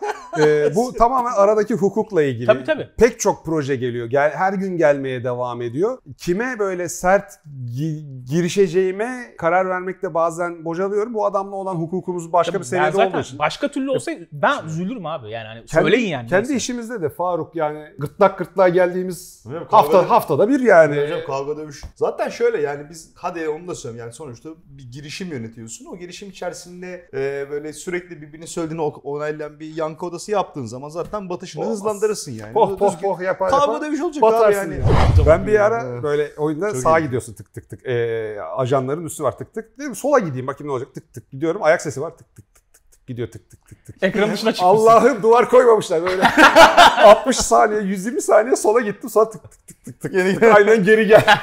[0.40, 2.37] e, bu tamamen aradaki hukukla ilgili.
[2.46, 2.88] Tabii, tabii.
[2.98, 4.06] Pek çok proje geliyor.
[4.06, 5.98] Gel, her gün gelmeye devam ediyor.
[6.18, 7.32] Kime böyle sert
[7.66, 11.14] gi- girişeceğime karar vermekte bazen bocalıyorum.
[11.14, 13.38] Bu adamla olan hukukumuz başka Tabii bir seviyede zaten olduğu için.
[13.38, 15.30] Başka türlü olsa ben üzülürüm abi.
[15.30, 16.28] Yani hani Kendi, söyleyin yani.
[16.28, 16.56] Kendi neyse.
[16.56, 21.02] işimizde de Faruk yani gırtlak gırtlağa geldiğimiz Hocam, hafta haftada bir yani.
[21.02, 21.82] Hocam kavga dövüş.
[21.94, 25.86] Zaten şöyle yani biz hadi onu da söyleyeyim yani sonuçta bir girişim yönetiyorsun.
[25.86, 31.28] O girişim içerisinde e, böyle sürekli birbirinin söylediğini onaylayan bir yankı odası yaptığın zaman zaten
[31.28, 31.74] batışını Olmaz.
[31.76, 32.52] hızlandırırsın yani.
[32.52, 33.86] Poh poh Düzgün- poh yapar Kavga yapar.
[33.88, 34.74] dövüş olacak abi Batarsın yani.
[34.74, 35.26] yani.
[35.26, 36.02] Ben bir ara Evet.
[36.02, 37.04] böyle oyunda Çok sağa iyi.
[37.04, 37.86] gidiyorsun tık tık tık.
[37.86, 39.78] Ee, ajanların üstü var tık tık.
[39.78, 41.62] Dedim sola gideyim bakayım ne olacak tık tık gidiyorum.
[41.62, 44.02] Ayak sesi var tık tık tık tık tık gidiyor tık tık tık tık.
[44.02, 44.86] Ekranın dışına çıkmışsın.
[44.88, 46.22] Allah'ım duvar koymamışlar böyle.
[47.04, 50.14] 60 saniye 120 saniye sola gittim sonra tık tık tık tık tık.
[50.14, 51.24] Yeni aynen geri gel.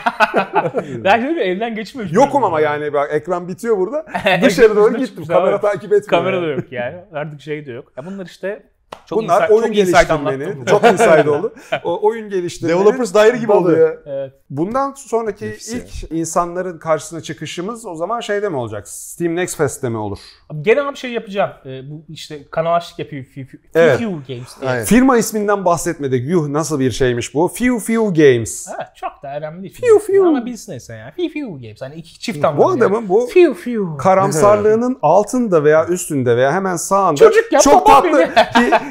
[1.04, 2.10] Ben şöyle bir evden geçmiyor.
[2.10, 4.06] Yokum ama yani bak ekran bitiyor burada.
[4.42, 5.26] Dışarı doğru gittim.
[5.26, 6.08] Kamera takip etmiyor.
[6.08, 6.96] Kamera da yok yani.
[7.14, 7.92] Artık şey de yok.
[7.98, 8.64] Ya bunlar işte
[9.06, 11.54] Çok Bunlar insight- oyun çok geliştirmenin, çok inside oldu.
[11.84, 13.96] O oyun geliştirmenin Developers Diary gibi ya.
[14.06, 14.34] Evet.
[14.50, 18.88] Bundan sonraki Nefis ilk insanların karşısına çıkışımız o zaman şeyde mi olacak?
[18.88, 20.20] Steam Next Fest'te mi olur?
[20.62, 21.52] Gene bir şey yapacağım.
[21.66, 23.24] Ee, bu işte kanal açlık yapıyor.
[23.26, 23.98] Few, few, Evet.
[24.00, 24.72] Few Games diye.
[24.72, 24.86] Aynen.
[24.86, 26.30] Firma isminden bahsetmedik.
[26.30, 27.48] Yuh nasıl bir şeymiş bu?
[27.48, 28.68] Few Few Games.
[28.78, 29.78] Evet, çok da önemli değil.
[29.82, 30.28] Few, few.
[30.28, 31.14] Ama bilsin neyse ya.
[31.16, 31.82] Few Few Games.
[31.82, 32.64] Hani iki çift anlamlı.
[32.64, 33.84] Bu adamın bu Few Few.
[34.00, 38.30] karamsarlığının altında veya üstünde veya hemen sağında Çocuk ya, çok tatlı bir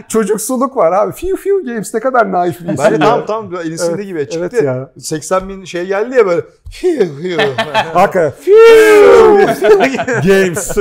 [0.09, 1.13] çocuksuluk var abi.
[1.13, 4.39] Few Few Games ne kadar naif bir isim Bence tam tam Elisinde Evet, gibi çıktı.
[4.53, 4.91] evet ya.
[4.99, 6.43] 80 bin şey geldi ya böyle.
[7.95, 8.33] Hakikaten.
[10.29, 10.77] Games.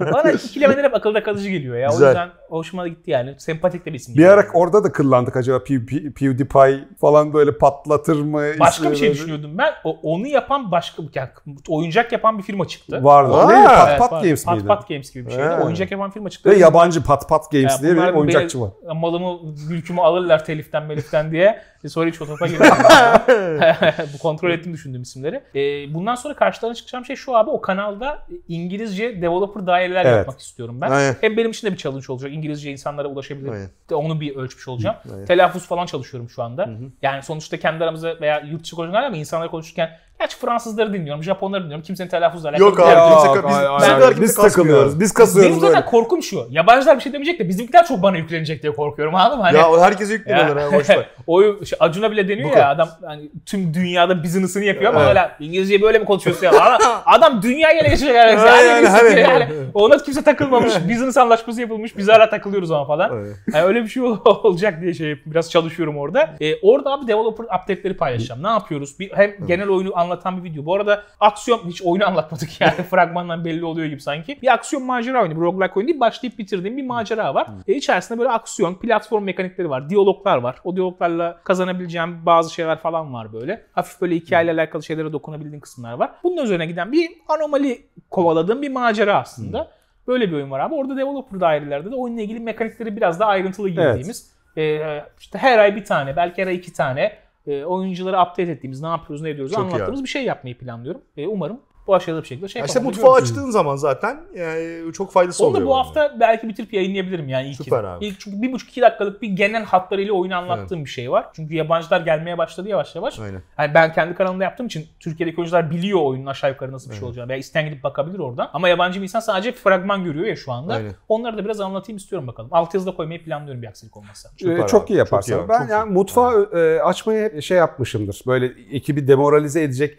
[0.00, 1.88] Bana ikilemeler hep akılda kalıcı geliyor ya.
[1.90, 2.06] Güzel.
[2.06, 3.34] O yüzden hoşuma gitti yani.
[3.38, 4.14] Sempatik de bir isim.
[4.16, 8.42] bir ara orada da kıllandık acaba Pew- Pew- PewDiePie falan böyle patlatır mı?
[8.60, 9.72] Başka bir şey İsmi- düşünüyordum ben.
[9.84, 11.28] O, onu yapan başka yani
[11.68, 13.04] oyuncak yapan bir firma çıktı.
[13.04, 13.34] Vardı.
[13.34, 13.68] Aa, Neydi?
[13.68, 14.22] Pat Evet, Pat var.
[14.22, 14.66] Games Pat miydi?
[14.66, 15.42] Pat Games gibi bir şeydi.
[15.44, 15.60] Ha.
[15.64, 16.50] Oyuncak yapan firma çıktı.
[16.50, 18.70] Ve yabancı Pat Pat Games Ya diye bir oyuncakçı var.
[18.94, 19.38] Malımı,
[19.70, 21.58] mülkümü alırlar teliften meliften diye.
[21.84, 22.46] E, Sonra hiç o topa.
[24.14, 25.42] Bu kontrol ettim düşündüğüm isimleri.
[25.54, 27.50] E, bundan sonra karşılarına çıkacağım şey şu abi.
[27.50, 30.16] O kanalda İngilizce developer daireler Evet.
[30.16, 30.90] yapmak istiyorum ben.
[30.90, 31.16] Aynen.
[31.20, 32.30] Hem benim için de bir challenge olacak.
[32.42, 33.52] İngilizce insanlara ulaşabilirim.
[33.52, 33.68] Aynen.
[33.92, 34.96] Onu bir ölçmüş olacağım.
[35.12, 35.26] Aynen.
[35.26, 36.70] Telaffuz falan çalışıyorum şu anda.
[37.02, 41.62] Yani sonuçta kendi aramızda veya yurt dışı konuşanlar ama insanlara konuşurken Gerçi Fransızları dinliyorum, Japonları
[41.64, 41.84] dinliyorum.
[41.84, 43.08] Kimsenin telaffuzla alakalı Yok abi, yok.
[43.22, 45.00] kimse- biz- ay, bizimkiler ay, kimse biz takılıyoruz.
[45.00, 45.84] Biz Benim kasıyoruz zaten böyle.
[45.86, 46.46] korkum şu.
[46.50, 49.44] Yabancılar bir şey demeyecek de bizimkiler çok bana yüklenecek diye korkuyorum anladın mı?
[49.44, 50.66] Hani, Ya o herkese yükleniyorlar Ya.
[50.66, 51.06] ha boş ver.
[51.26, 52.70] o şey, Acun'a bile deniyor Bu ya kadar.
[52.74, 55.16] adam hani tüm dünyada business'ını yapıyor ama Evet.
[55.16, 56.52] hala İngilizceyi böyle mi konuşuyorsun ya?
[56.52, 58.30] Adam, adam dünyayı ele geçirecek yani.
[58.40, 60.74] Yani, yani, hani- yani, ona kimse takılmamış.
[60.74, 61.96] business anlaşması yapılmış.
[61.96, 63.10] Biz hala takılıyoruz ama falan.
[63.16, 63.36] Evet.
[63.54, 66.30] Yani öyle bir şey olacak diye şey biraz çalışıyorum orada.
[66.40, 68.42] Ee, orada abi developer update'leri paylaşacağım.
[68.42, 68.98] Ne yapıyoruz?
[69.00, 70.64] Bir, hem genel oyunu anlatan bir video.
[70.64, 72.72] Bu arada aksiyon hiç oyunu anlatmadık yani.
[72.90, 74.42] Fragmandan belli oluyor gibi sanki.
[74.42, 75.36] Bir aksiyon macera oyunu.
[75.36, 76.00] Bir roguelike oyunu değil.
[76.00, 77.46] Başlayıp bitirdiğim bir macera var.
[77.68, 79.90] E, içerisinde böyle aksiyon, platform mekanikleri var.
[79.90, 80.56] Diyaloglar var.
[80.64, 83.66] O diyaloglarla kazanabileceğim bazı şeyler falan var böyle.
[83.72, 86.10] Hafif böyle hikayeyle alakalı şeylere dokunabildiğin kısımlar var.
[86.24, 89.68] Bunun üzerine giden bir anomali kovaladığım bir macera aslında.
[90.06, 90.74] Böyle bir oyun var abi.
[90.74, 94.32] Orada developer dairelerde de oyunla ilgili mekanikleri biraz daha ayrıntılı girdiğimiz.
[94.56, 94.80] e,
[95.20, 97.12] işte her ay bir tane, belki her ay iki tane
[97.46, 101.02] e, oyuncuları update ettiğimiz, ne yapıyoruz, ne ediyoruz Çok iyi anlattığımız bir şey yapmayı planlıyorum.
[101.16, 105.50] E, umarım başarılı bir şekilde şey işte mutfağı açtığın zaman zaten yani çok faydası Onu
[105.50, 105.62] oluyor.
[105.62, 105.78] da bu bana.
[105.78, 107.56] hafta belki bitirip yayınlayabilirim yani ilk.
[107.56, 108.06] Süper abi.
[108.06, 111.26] İlk çünkü bir buçuk iki dakikalık bir genel hatlarıyla oyunu anlattığım bir şey var.
[111.36, 113.18] Çünkü yabancılar gelmeye başladı yavaş yavaş.
[113.18, 113.42] Aynen.
[113.58, 117.04] Yani ben kendi kanalımda yaptığım için Türkiye'deki oyuncular biliyor oyunun aşağı yukarı nasıl bir şey
[117.04, 117.28] olacağını.
[117.28, 118.50] Veya isteyen gidip bakabilir oradan.
[118.52, 120.74] Ama yabancı bir insan sadece fragman görüyor ya şu anda.
[120.74, 120.92] Aynen.
[121.08, 122.48] Onları da biraz anlatayım istiyorum bakalım.
[122.52, 124.28] Alt yazıda koymayı planlıyorum bir aksilik olmazsa.
[124.36, 125.32] Süper Ee, çok abi, iyi yaparsın.
[125.32, 125.92] çok iyi ben çok yani iyi.
[125.92, 128.22] mutfağı e, açmaya hep şey yapmışımdır.
[128.26, 129.98] Böyle ekibi demoralize edecek,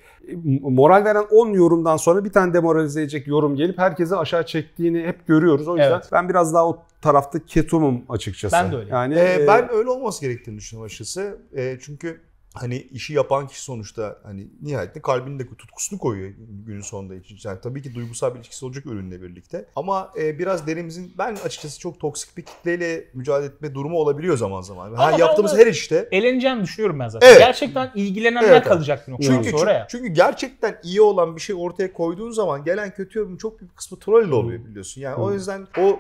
[0.62, 5.28] moral veren 10 yorumdan sonra bir tane demoralize edecek yorum gelip herkesi aşağı çektiğini hep
[5.28, 5.68] görüyoruz.
[5.68, 6.10] O yüzden Evet.
[6.12, 8.56] ben biraz daha o tarafta ketumum açıkçası.
[8.56, 8.90] Ben de öyle.
[8.92, 11.38] Yani Ee, e, ben öyle olması gerektiğini düşünüyorum açıkçası.
[11.56, 12.22] Ee, çünkü
[12.54, 16.32] hani işi yapan kişi sonuçta hani nihayetinde kalbini de tutkusunu koyuyor
[16.66, 17.38] günün sonunda için.
[17.44, 19.66] Yani tabii ki duygusal bir ilişkisi olacak ürünle birlikte.
[19.76, 24.62] Ama e, biraz derimizin ben açıkçası çok toksik bir kitleyle mücadele etme durumu olabiliyor zaman
[24.62, 24.88] zaman.
[24.88, 27.28] Ama Ha, yaptığımız her işte Eğleneceğini düşünüyorum ben zaten.
[27.28, 27.40] Evet.
[27.40, 29.88] Gerçekten ilgilenenler Evet kalacak bir noktadan Çünkü, sonra ya.
[29.90, 34.00] çünkü gerçekten iyi olan bir şey ortaya koyduğun zaman gelen kötü yorum çok büyük kısmı
[34.00, 35.02] troll oluyor biliyorsun.
[35.02, 35.34] Yani o Hmm.
[35.34, 36.00] yüzden o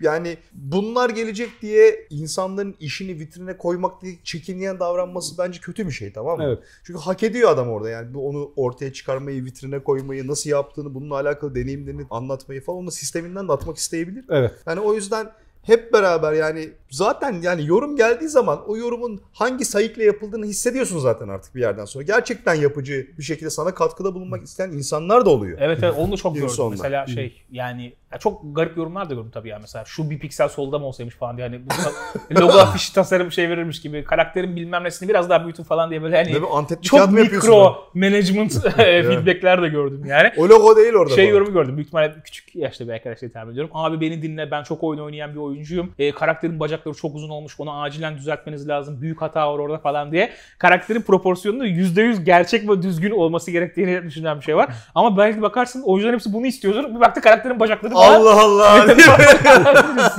[0.00, 6.12] yani bunlar gelecek diye insanların işini vitrine koymak diye çekinleyen davranması bence kötü bir şey
[6.12, 6.44] tamam mı?
[6.44, 6.58] Evet.
[6.84, 11.14] Çünkü hak ediyor adam orada yani bu onu ortaya çıkarmayı, vitrine koymayı, nasıl yaptığını, bununla
[11.14, 14.24] alakalı deneyimlerini anlatmayı falan onu sisteminden de atmak isteyebilir.
[14.28, 14.52] evet.
[14.66, 15.30] Yani o yüzden
[15.68, 21.28] hep beraber yani zaten yani yorum geldiği zaman o yorumun hangi sayıkla yapıldığını hissediyorsun zaten
[21.28, 22.04] artık bir yerden sonra.
[22.04, 25.58] Gerçekten yapıcı bir şekilde sana katkıda bulunmak isteyen insanlar da oluyor.
[25.60, 26.68] Evet evet onu çok gördüm.
[26.70, 30.48] Mesela şey yani ya çok garip yorumlar da gördüm tabii ya mesela şu bir piksel
[30.48, 34.84] solda mı olsaymış falan diye hani bu logo afişi tasarım şey verirmiş gibi karakterin bilmem
[34.84, 40.04] nesini biraz daha büyütün falan diye böyle hani çok mikro management e, feedbackler de gördüm
[40.06, 40.32] yani.
[40.36, 41.14] O logo değil orada.
[41.14, 41.34] Şey falan.
[41.34, 41.76] yorumu gördüm.
[41.76, 43.70] Büyük ihtimalle küçük yaşta bir arkadaşla tahmin ediyorum.
[43.74, 45.92] Abi beni dinle ben çok oyun oynayan bir oyuncuyum.
[45.98, 47.60] E, karakterin bacakları çok uzun olmuş.
[47.60, 49.02] Onu acilen düzeltmeniz lazım.
[49.02, 50.30] Büyük hata var orada falan diye.
[50.58, 54.68] Karakterin proporsiyonunu %100 gerçek ve düzgün olması gerektiğini düşünen bir şey var.
[54.94, 56.94] Ama belki bakarsın oyuncuların hepsi bunu istiyordur.
[56.94, 58.20] Bir baktı karakterin bacakları falan.
[58.20, 58.86] Allah Allah.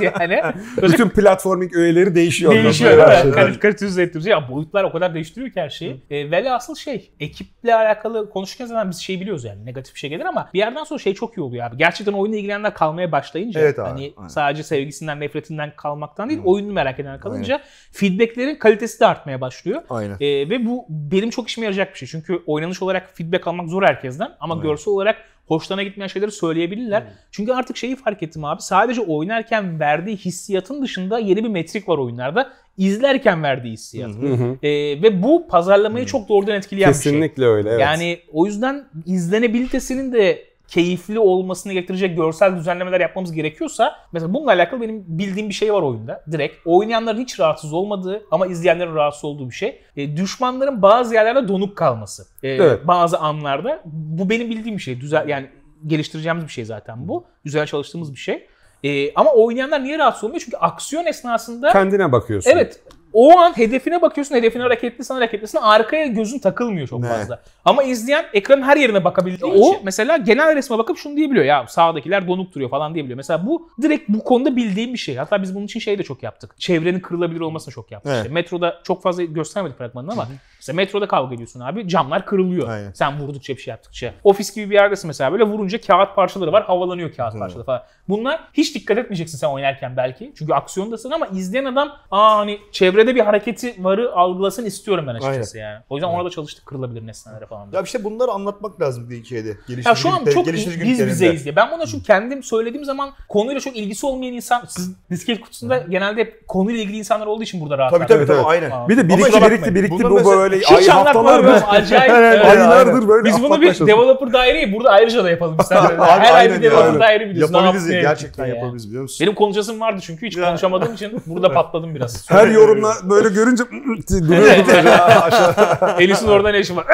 [0.00, 0.42] yani.
[0.82, 2.54] Bütün platforming öğeleri değişiyor.
[2.54, 3.32] Değişiyor değil mi?
[3.32, 4.40] Kalite, kalite düzey ettiriyor.
[4.40, 6.00] Ya boyutlar o kadar değiştiriyor ki her şeyi.
[6.10, 10.24] E, velhasıl şey ekiple alakalı konuşurken zaten biz şey biliyoruz yani negatif bir şey gelir
[10.24, 11.76] ama bir yerden sonra şey çok iyi oluyor abi.
[11.76, 14.28] Gerçekten oyunla ilgilenenler kalmaya başlayınca Evet abi, hani aynen.
[14.28, 17.60] sadece sevgisinden nefretinden kalmaktan değil oyunu merak edenler kalınca
[17.92, 19.82] feedbacklerin kalitesi de artmaya başlıyor.
[19.90, 20.16] Aynen.
[20.20, 22.08] E, ve bu benim çok işime yarayacak bir şey.
[22.08, 24.66] Çünkü oynanış olarak feedback almak zor herkesten ama Aynen.
[24.66, 25.16] görsel olarak
[25.50, 27.02] hoşlarına gitmeyen şeyleri söyleyebilirler.
[27.30, 28.62] Çünkü artık şeyi fark ettim abi.
[28.62, 32.52] Sadece oynarken verdiği hissiyatın dışında yeni bir metrik var oyunlarda.
[32.76, 34.10] İzlerken verdiği hissiyat.
[34.10, 34.58] Hı hı.
[34.62, 37.02] Ee, ve bu pazarlamayı çok doğrudan etkileyen bir şey.
[37.02, 37.80] Kesinlikle öyle evet.
[37.80, 44.80] Yani o yüzden izlenebilitesinin de keyifli olmasını gerektirecek görsel düzenlemeler yapmamız gerekiyorsa mesela bununla alakalı
[44.80, 46.24] benim bildiğim bir şey var oyunda.
[46.32, 49.82] Direkt oynayanların hiç rahatsız olmadığı ama izleyenlerin rahatsız olduğu bir şey.
[49.96, 52.26] E, düşmanların bazı yerlerde donuk kalması.
[52.42, 52.86] E, Evet.
[52.86, 53.82] Bazı anlarda.
[53.84, 55.00] Bu benim bildiğim bir şey.
[55.00, 55.46] Düzel yani
[55.86, 57.24] geliştireceğimiz bir şey zaten bu.
[57.44, 58.46] Güzel çalıştığımız bir şey.
[58.84, 60.42] E, ama oynayanlar niye rahatsız olmuyor?
[60.44, 62.50] Çünkü aksiyon esnasında Kendine bakıyorsun.
[62.50, 62.80] Evet.
[63.12, 65.58] O an hedefine bakıyorsun, hedefin hareketlisin, hareketlisin.
[65.58, 67.08] Arkaya gözün takılmıyor çok Ne?
[67.08, 67.42] fazla.
[67.64, 71.44] Ama izleyen ekranın her yerine bakabildiği O- için mesela genel resme bakıp şunu diyebiliyor.
[71.44, 73.16] Ya sağdakiler donuk duruyor falan diyebiliyor.
[73.16, 75.16] Mesela bu direkt bu konuda bildiğim bir şey.
[75.16, 76.54] Hatta biz bunun için şey de çok yaptık.
[76.58, 78.12] Çevrenin kırılabilir olmasını çok yaptık.
[78.14, 78.22] Evet.
[78.22, 80.26] İşte metroda çok fazla göstermedik fragmanını ama
[80.58, 81.88] mesela metroda kavga ediyorsun abi.
[81.88, 82.68] Camlar kırılıyor.
[82.68, 82.92] Aynen.
[82.92, 84.14] Sen vurdukça bir şey yaptıkça.
[84.24, 86.64] Ofis gibi bir yerdesin mesela böyle vurunca kağıt parçaları var.
[86.64, 87.82] Havalanıyor kağıt parçaları falan.
[88.08, 90.32] Bunlar hiç dikkat etmeyeceksin sen oynarken belki.
[90.38, 92.58] Çünkü aksiyondasın ama izleyen adam aa hani
[93.00, 95.78] çevrede bir hareketi varı algılasın istiyorum ben açıkçası yani.
[95.90, 97.68] O yüzden orada çalıştık kırılabilir nesnelere falan.
[97.72, 99.56] Ya işte bunları anlatmak lazım bir şeyde.
[99.84, 101.56] Ya şu an çok biz bizeyiz diye.
[101.56, 106.20] Ben bunu çünkü kendim söylediğim zaman konuyla çok ilgisi olmayan insan, siz disket kutusunda genelde
[106.20, 108.70] hep konuyla ilgili insanlar olduğu için burada rahat Tabii tabii tabii aynen.
[108.70, 108.88] Aa.
[108.88, 111.62] Bir de birikti birikti birikti bu böyle Hiç ay haftalardır.
[111.68, 112.12] Acayip.
[112.12, 112.46] Aynen, evet.
[112.46, 115.98] aylardır böyle Biz bunu bir developer daireyi burada ayrıca da yapalım istersen.
[115.98, 117.00] Her ay aynen bir developer Aynen.
[117.00, 117.54] daire biliyorsun.
[117.54, 118.54] Yapabiliriz gerçekten ya.
[118.54, 119.26] yapabiliriz biliyor musun?
[119.26, 122.30] Benim konuşasım vardı çünkü hiç konuşamadığım için burada patladım biraz.
[122.30, 122.46] Her
[122.94, 123.64] yorumla böyle görünce
[124.10, 125.54] duruyor böyle aşağı.
[125.98, 126.86] Elis'in orada ne işi var?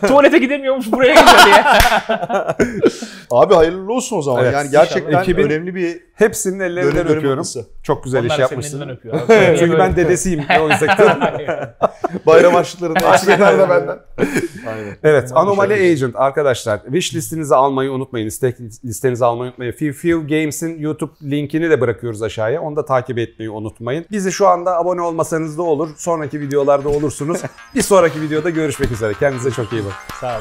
[0.08, 1.64] Tuvalete gidemiyormuş buraya gidiyor diye.
[3.30, 4.44] Abi hayırlı olsun o zaman.
[4.44, 5.22] Evet, yani gerçekten.
[5.22, 7.38] 2000 önemli bir Hepsinin ellerinden dönüm dönüm öpüyorum.
[7.38, 7.66] noktası.
[7.82, 8.78] Çok güzel Onlar iş yapmışsın.
[8.80, 9.14] elinden öpüyor.
[9.14, 9.56] abi.
[9.58, 11.22] Çünkü ben dedesiyim o sektörün.
[12.26, 13.98] Bayram harçlıklarında Harçlıklar da benden.
[14.68, 14.96] Aynen.
[15.02, 15.90] Evet, Anomaly Başarılı.
[15.90, 16.80] Agent arkadaşlar.
[16.84, 18.26] Wish listenizi almayı unutmayın.
[18.26, 19.72] istek listenizi almayı unutmayın.
[19.72, 22.62] Few Few Games'in YouTube linkini de bırakıyoruz aşağıya.
[22.62, 24.04] Onu da takip etmeyi unutmayın.
[24.10, 25.88] Bizi şu anda abone olmasanız da olur.
[25.96, 27.40] Sonraki videolarda olursunuz.
[27.74, 29.14] Bir sonraki videoda görüşmek üzere.
[29.14, 29.96] Kendinize çok iyi bakın.
[30.20, 30.40] Sağ ol.